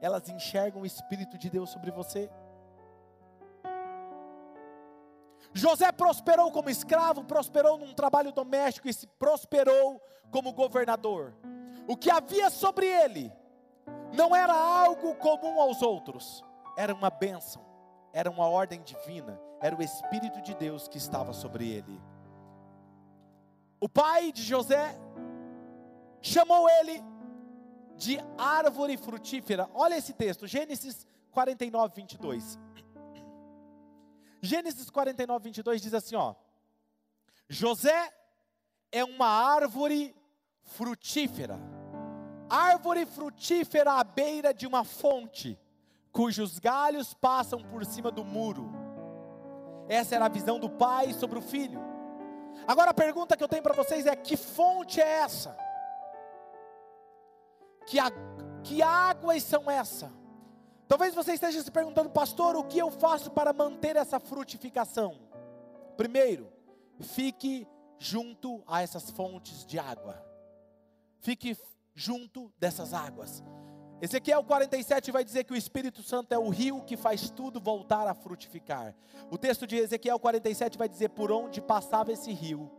elas 0.01 0.27
enxergam 0.29 0.81
o 0.81 0.85
Espírito 0.85 1.37
de 1.37 1.49
Deus 1.49 1.69
sobre 1.69 1.91
você? 1.91 2.29
José 5.53 5.91
prosperou 5.91 6.51
como 6.51 6.69
escravo, 6.69 7.23
prosperou 7.23 7.77
num 7.77 7.93
trabalho 7.93 8.31
doméstico 8.31 8.89
e 8.89 8.93
se 8.93 9.05
prosperou 9.05 10.01
como 10.31 10.51
governador. 10.51 11.33
O 11.87 11.95
que 11.95 12.09
havia 12.09 12.49
sobre 12.49 12.87
ele 12.87 13.31
não 14.13 14.35
era 14.35 14.53
algo 14.53 15.15
comum 15.15 15.59
aos 15.59 15.81
outros, 15.81 16.43
era 16.75 16.93
uma 16.93 17.09
bênção, 17.09 17.63
era 18.11 18.29
uma 18.29 18.47
ordem 18.47 18.81
divina, 18.81 19.39
era 19.61 19.75
o 19.75 19.81
Espírito 19.81 20.41
de 20.41 20.55
Deus 20.55 20.87
que 20.87 20.97
estava 20.97 21.33
sobre 21.33 21.69
ele. 21.69 22.01
O 23.79 23.89
pai 23.89 24.31
de 24.31 24.41
José 24.41 24.97
chamou 26.21 26.69
ele 26.69 27.03
de 27.95 28.17
árvore 28.37 28.97
frutífera. 28.97 29.69
Olha 29.73 29.97
esse 29.97 30.13
texto, 30.13 30.47
Gênesis 30.47 31.05
49, 31.31 31.93
22. 31.95 32.57
Gênesis 34.45 34.89
49, 34.89 35.41
22 35.41 35.81
diz 35.81 35.93
assim: 35.93 36.17
ó, 36.17 36.35
José 37.47 38.13
é 38.91 39.01
uma 39.01 39.25
árvore 39.25 40.13
frutífera, 40.63 41.57
árvore 42.49 43.05
frutífera 43.05 43.93
à 43.93 44.03
beira 44.03 44.53
de 44.53 44.67
uma 44.67 44.83
fonte, 44.83 45.57
cujos 46.11 46.59
galhos 46.59 47.13
passam 47.13 47.63
por 47.63 47.85
cima 47.85 48.11
do 48.11 48.25
muro. 48.25 48.69
Essa 49.87 50.15
era 50.15 50.25
a 50.25 50.29
visão 50.29 50.59
do 50.59 50.69
pai 50.69 51.13
sobre 51.13 51.39
o 51.39 51.41
filho. 51.41 51.79
Agora 52.67 52.91
a 52.91 52.93
pergunta 52.93 53.37
que 53.37 53.43
eu 53.43 53.47
tenho 53.47 53.63
para 53.63 53.73
vocês 53.73 54.05
é: 54.05 54.13
que 54.13 54.35
fonte 54.35 54.99
é 54.99 55.07
essa? 55.07 55.55
Que, 57.85 57.97
a, 57.97 58.11
que 58.61 58.81
águas 58.81 59.41
são 59.41 59.71
essas? 59.71 60.22
Talvez 60.87 61.15
você 61.15 61.33
esteja 61.33 61.61
se 61.61 61.71
perguntando, 61.71 62.09
pastor, 62.09 62.55
o 62.55 62.63
que 62.63 62.77
eu 62.77 62.91
faço 62.91 63.31
para 63.31 63.53
manter 63.53 63.95
essa 63.95 64.19
frutificação? 64.19 65.19
Primeiro, 65.97 66.51
fique 66.99 67.67
junto 67.97 68.63
a 68.67 68.81
essas 68.81 69.09
fontes 69.09 69.65
de 69.65 69.79
água. 69.79 70.23
Fique 71.19 71.57
junto 71.93 72.51
dessas 72.59 72.93
águas. 72.93 73.43
Ezequiel 74.01 74.43
47 74.43 75.11
vai 75.11 75.23
dizer 75.23 75.45
que 75.45 75.53
o 75.53 75.55
Espírito 75.55 76.03
Santo 76.03 76.33
é 76.33 76.37
o 76.37 76.49
rio 76.49 76.83
que 76.83 76.97
faz 76.97 77.29
tudo 77.29 77.61
voltar 77.61 78.05
a 78.05 78.13
frutificar. 78.13 78.93
O 79.31 79.37
texto 79.37 79.65
de 79.65 79.77
Ezequiel 79.77 80.19
47 80.19 80.77
vai 80.77 80.89
dizer: 80.89 81.09
por 81.09 81.31
onde 81.31 81.61
passava 81.61 82.11
esse 82.11 82.33
rio, 82.33 82.69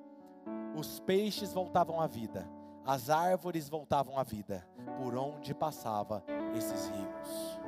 os 0.76 1.00
peixes 1.00 1.52
voltavam 1.52 1.98
à 1.98 2.06
vida, 2.06 2.46
as 2.84 3.08
árvores 3.08 3.70
voltavam 3.70 4.18
à 4.18 4.22
vida, 4.22 4.68
por 4.98 5.16
onde 5.16 5.54
passava 5.54 6.22
esses 6.54 6.88
rios. 6.88 7.63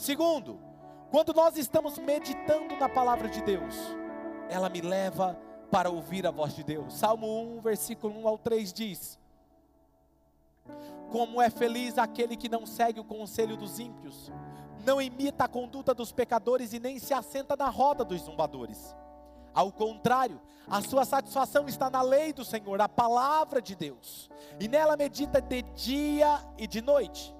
Segundo, 0.00 0.58
quando 1.10 1.34
nós 1.34 1.58
estamos 1.58 1.98
meditando 1.98 2.74
na 2.76 2.88
palavra 2.88 3.28
de 3.28 3.42
Deus, 3.42 3.74
ela 4.48 4.70
me 4.70 4.80
leva 4.80 5.38
para 5.70 5.90
ouvir 5.90 6.26
a 6.26 6.30
voz 6.30 6.54
de 6.54 6.64
Deus. 6.64 6.94
Salmo 6.94 7.58
1, 7.58 7.60
versículo 7.60 8.18
1 8.22 8.26
ao 8.26 8.38
3 8.38 8.72
diz: 8.72 9.18
Como 11.12 11.42
é 11.42 11.50
feliz 11.50 11.98
aquele 11.98 12.34
que 12.34 12.48
não 12.48 12.64
segue 12.64 12.98
o 12.98 13.04
conselho 13.04 13.58
dos 13.58 13.78
ímpios, 13.78 14.32
não 14.86 15.02
imita 15.02 15.44
a 15.44 15.48
conduta 15.48 15.92
dos 15.92 16.12
pecadores 16.12 16.72
e 16.72 16.80
nem 16.80 16.98
se 16.98 17.12
assenta 17.12 17.54
na 17.54 17.68
roda 17.68 18.02
dos 18.02 18.22
zombadores. 18.22 18.96
Ao 19.52 19.70
contrário, 19.70 20.40
a 20.66 20.80
sua 20.80 21.04
satisfação 21.04 21.68
está 21.68 21.90
na 21.90 22.00
lei 22.00 22.32
do 22.32 22.42
Senhor, 22.42 22.80
a 22.80 22.88
palavra 22.88 23.60
de 23.60 23.76
Deus, 23.76 24.30
e 24.58 24.66
nela 24.66 24.96
medita 24.96 25.42
de 25.42 25.60
dia 25.60 26.40
e 26.56 26.66
de 26.66 26.80
noite. 26.80 27.36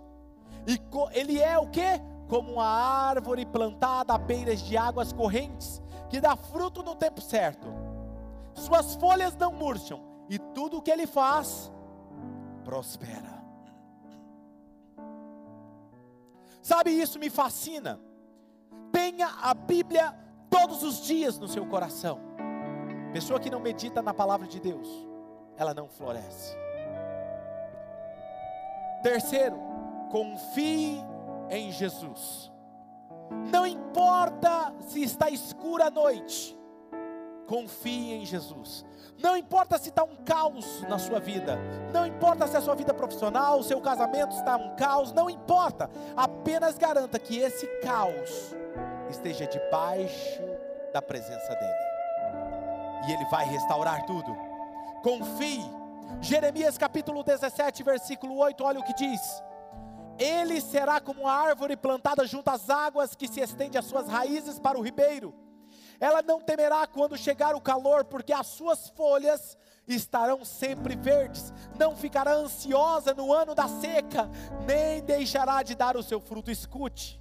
E 0.67 0.79
ele 1.19 1.41
é 1.41 1.59
o 1.59 1.67
que? 1.71 2.10
Como 2.31 2.53
uma 2.53 2.65
árvore 2.65 3.45
plantada 3.45 4.15
à 4.15 4.19
beiras 4.19 4.61
de 4.61 4.77
águas 4.77 5.13
correntes, 5.13 5.83
que 6.09 6.21
dá 6.21 6.37
fruto 6.37 6.81
no 6.81 6.95
tempo 6.95 7.21
certo. 7.21 7.67
Suas 8.55 8.95
folhas 8.95 9.37
não 9.37 9.53
murcham, 9.53 10.01
e 10.29 10.39
tudo 10.39 10.79
o 10.79 10.83
que 10.83 10.93
ele 10.93 11.09
faz 11.09 11.73
prospera. 12.65 13.41
Sabe, 16.63 16.93
isso 16.93 17.19
me 17.19 17.29
fascina. 17.29 17.99
Tenha 18.93 19.27
a 19.43 19.53
Bíblia 19.53 20.15
todos 20.49 20.85
os 20.85 21.03
dias 21.03 21.37
no 21.37 21.49
seu 21.49 21.67
coração. 21.67 22.21
Pessoa 23.13 23.41
que 23.41 23.51
não 23.51 23.59
medita 23.59 24.01
na 24.01 24.15
palavra 24.15 24.47
de 24.47 24.61
Deus, 24.61 24.89
ela 25.57 25.75
não 25.75 25.89
floresce. 25.89 26.57
Terceiro, 29.03 29.59
confie 30.13 31.03
em 31.51 31.73
Jesus. 31.73 32.51
Não 33.53 33.67
importa 33.67 34.73
se 34.89 35.03
está 35.03 35.29
escura 35.29 35.87
a 35.87 35.91
noite, 35.91 36.59
confie 37.47 38.15
em 38.15 38.25
Jesus. 38.25 38.85
Não 39.19 39.37
importa 39.37 39.77
se 39.77 39.91
está 39.91 40.03
um 40.03 40.17
caos 40.25 40.83
na 40.89 40.99
sua 40.99 41.21
vida, 41.21 41.59
não 41.93 42.07
importa 42.07 42.47
se 42.47 42.57
a 42.57 42.61
sua 42.61 42.75
vida 42.75 42.95
profissional, 42.95 43.59
o 43.59 43.63
seu 43.63 43.81
casamento 43.81 44.35
está 44.35 44.57
um 44.57 44.75
caos, 44.77 45.13
não 45.13 45.29
importa. 45.29 45.91
Apenas 46.17 46.79
garanta 46.79 47.19
que 47.19 47.39
esse 47.39 47.67
caos 47.81 48.55
esteja 49.11 49.47
debaixo 49.47 50.41
da 50.93 51.03
presença 51.03 51.55
dEle, 51.55 53.09
e 53.09 53.13
Ele 53.13 53.25
vai 53.31 53.45
restaurar 53.47 54.07
tudo. 54.07 54.35
Confie. 55.03 55.81
Jeremias 56.21 56.77
capítulo 56.77 57.23
17, 57.23 57.83
versículo 57.85 58.39
8, 58.39 58.65
olha 58.65 58.81
o 58.81 58.85
que 58.85 58.95
diz 58.95 59.43
ele 60.21 60.61
será 60.61 61.01
como 61.01 61.23
uma 61.23 61.33
árvore 61.33 61.77
plantada 61.77 62.27
junto 62.27 62.49
às 62.51 62.69
águas 62.69 63.15
que 63.15 63.27
se 63.27 63.41
estende 63.41 63.79
as 63.79 63.87
suas 63.87 64.07
raízes 64.07 64.59
para 64.59 64.79
o 64.79 64.83
ribeiro. 64.83 65.35
Ela 65.99 66.21
não 66.21 66.41
temerá 66.41 66.87
quando 66.87 67.17
chegar 67.17 67.55
o 67.55 67.61
calor, 67.61 68.05
porque 68.05 68.33
as 68.33 68.47
suas 68.47 68.91
folhas 68.91 69.57
estarão 69.89 70.45
sempre 70.45 70.95
verdes. 70.95 71.53
Não 71.79 71.97
ficará 71.97 72.33
ansiosa 72.35 73.15
no 73.15 73.33
ano 73.33 73.55
da 73.55 73.67
seca, 73.67 74.29
nem 74.67 75.03
deixará 75.03 75.63
de 75.63 75.75
dar 75.75 75.97
o 75.97 76.03
seu 76.03 76.21
fruto. 76.21 76.51
Escute, 76.51 77.21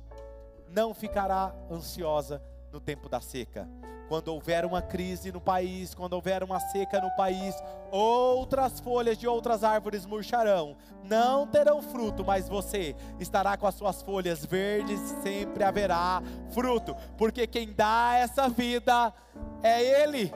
não 0.68 0.93
ficará 0.93 1.56
ansiosa 1.72 2.43
no 2.72 2.80
tempo 2.80 3.08
da 3.08 3.22
seca 3.22 3.68
quando 4.10 4.30
houver 4.30 4.66
uma 4.66 4.82
crise 4.82 5.32
no 5.32 5.39
país, 5.39 5.93
quando 5.93 6.14
houver 6.14 6.43
uma 6.43 6.60
seca 6.60 6.99
no 6.99 7.12
país, 7.12 7.55
outras 7.91 8.80
folhas 8.80 9.16
de 9.20 9.28
outras 9.28 9.64
árvores 9.64 10.03
murcharão, 10.03 10.76
não 11.03 11.45
terão 11.45 11.80
fruto, 11.80 12.26
mas 12.26 12.49
você 12.49 12.95
estará 13.20 13.55
com 13.55 13.68
as 13.68 13.76
suas 13.76 14.01
folhas 14.01 14.43
verdes, 14.43 14.99
sempre 15.22 15.64
haverá 15.64 16.24
fruto, 16.49 16.95
porque 17.16 17.45
quem 17.45 17.72
dá 17.72 18.16
essa 18.16 18.49
vida 18.49 19.14
é 19.62 20.03
Ele. 20.03 20.34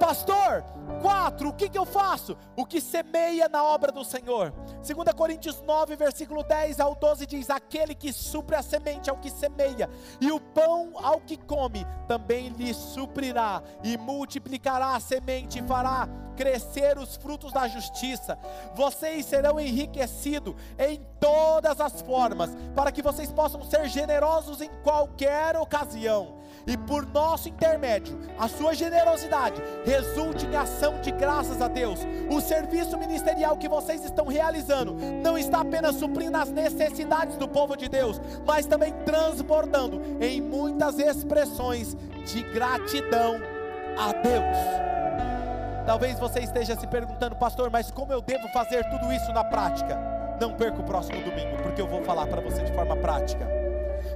Pastor, 0.00 0.64
4, 1.00 1.48
o 1.48 1.52
que, 1.52 1.68
que 1.68 1.78
eu 1.78 1.84
faço? 1.84 2.36
O 2.56 2.64
que 2.64 2.80
semeia 2.80 3.48
na 3.48 3.62
obra 3.62 3.92
do 3.92 4.04
Senhor. 4.04 4.52
2 4.86 5.14
Coríntios 5.14 5.60
9, 5.62 5.96
versículo 5.96 6.42
10 6.42 6.80
ao 6.80 6.94
12 6.94 7.26
diz: 7.26 7.50
Aquele 7.50 7.94
que 7.94 8.12
supre 8.12 8.56
a 8.56 8.62
semente 8.62 9.10
ao 9.10 9.16
que 9.16 9.30
semeia, 9.30 9.88
e 10.20 10.30
o 10.30 10.40
pão 10.40 10.92
ao 10.94 11.20
que 11.20 11.36
come, 11.36 11.86
também 12.06 12.48
lhe 12.48 12.72
suprirá, 12.72 13.62
e 13.82 13.96
multiplicará 13.96 14.94
a 14.94 15.00
semente, 15.00 15.58
e 15.58 15.62
fará 15.62 16.08
crescer 16.36 16.98
os 16.98 17.16
frutos 17.16 17.52
da 17.52 17.68
justiça. 17.68 18.38
Vocês 18.74 19.26
serão 19.26 19.60
enriquecidos 19.60 20.54
em 20.78 21.00
todas 21.20 21.80
as 21.80 22.02
formas, 22.02 22.50
para 22.74 22.92
que 22.92 23.02
vocês 23.02 23.30
possam 23.32 23.62
ser 23.62 23.88
generosos 23.88 24.60
em 24.60 24.70
qualquer 24.82 25.56
ocasião 25.56 26.44
e 26.66 26.76
por 26.76 27.06
nosso 27.06 27.48
intermédio, 27.48 28.18
a 28.38 28.48
sua 28.48 28.74
generosidade 28.74 29.60
resulte 29.84 30.46
em 30.46 30.56
ação 30.74 31.00
de 31.00 31.12
graças 31.12 31.62
a 31.62 31.68
Deus. 31.68 32.00
O 32.28 32.40
serviço 32.40 32.98
ministerial 32.98 33.56
que 33.56 33.68
vocês 33.68 34.04
estão 34.04 34.26
realizando 34.26 34.94
não 35.22 35.38
está 35.38 35.60
apenas 35.60 35.94
suprindo 35.96 36.36
as 36.36 36.50
necessidades 36.50 37.36
do 37.36 37.48
povo 37.48 37.76
de 37.76 37.88
Deus, 37.88 38.20
mas 38.44 38.66
também 38.66 38.92
transbordando 39.04 40.02
em 40.20 40.40
muitas 40.40 40.98
expressões 40.98 41.96
de 42.26 42.42
gratidão 42.52 43.36
a 43.96 44.12
Deus. 44.12 44.84
Talvez 45.86 46.18
você 46.18 46.40
esteja 46.40 46.74
se 46.76 46.86
perguntando, 46.86 47.36
pastor, 47.36 47.70
mas 47.70 47.90
como 47.90 48.12
eu 48.12 48.20
devo 48.20 48.48
fazer 48.48 48.82
tudo 48.90 49.12
isso 49.12 49.32
na 49.32 49.44
prática? 49.44 49.96
Não 50.40 50.54
perca 50.54 50.80
o 50.80 50.84
próximo 50.84 51.22
domingo, 51.22 51.62
porque 51.62 51.80
eu 51.80 51.86
vou 51.86 52.02
falar 52.02 52.26
para 52.26 52.40
você 52.40 52.62
de 52.62 52.72
forma 52.72 52.96
prática. 52.96 53.46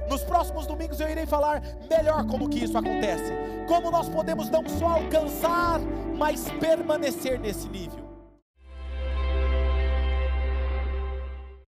Nos 0.09 0.23
próximos 0.23 0.65
domingos 0.65 0.99
eu 0.99 1.07
irei 1.07 1.27
falar 1.27 1.61
melhor 1.87 2.25
como 2.25 2.49
que 2.49 2.63
isso 2.63 2.75
acontece, 2.75 3.31
como 3.67 3.91
nós 3.91 4.09
podemos 4.09 4.49
não 4.49 4.67
só 4.67 4.87
alcançar, 4.87 5.79
mas 6.17 6.49
permanecer 6.59 7.39
nesse 7.39 7.69
nível. 7.69 8.08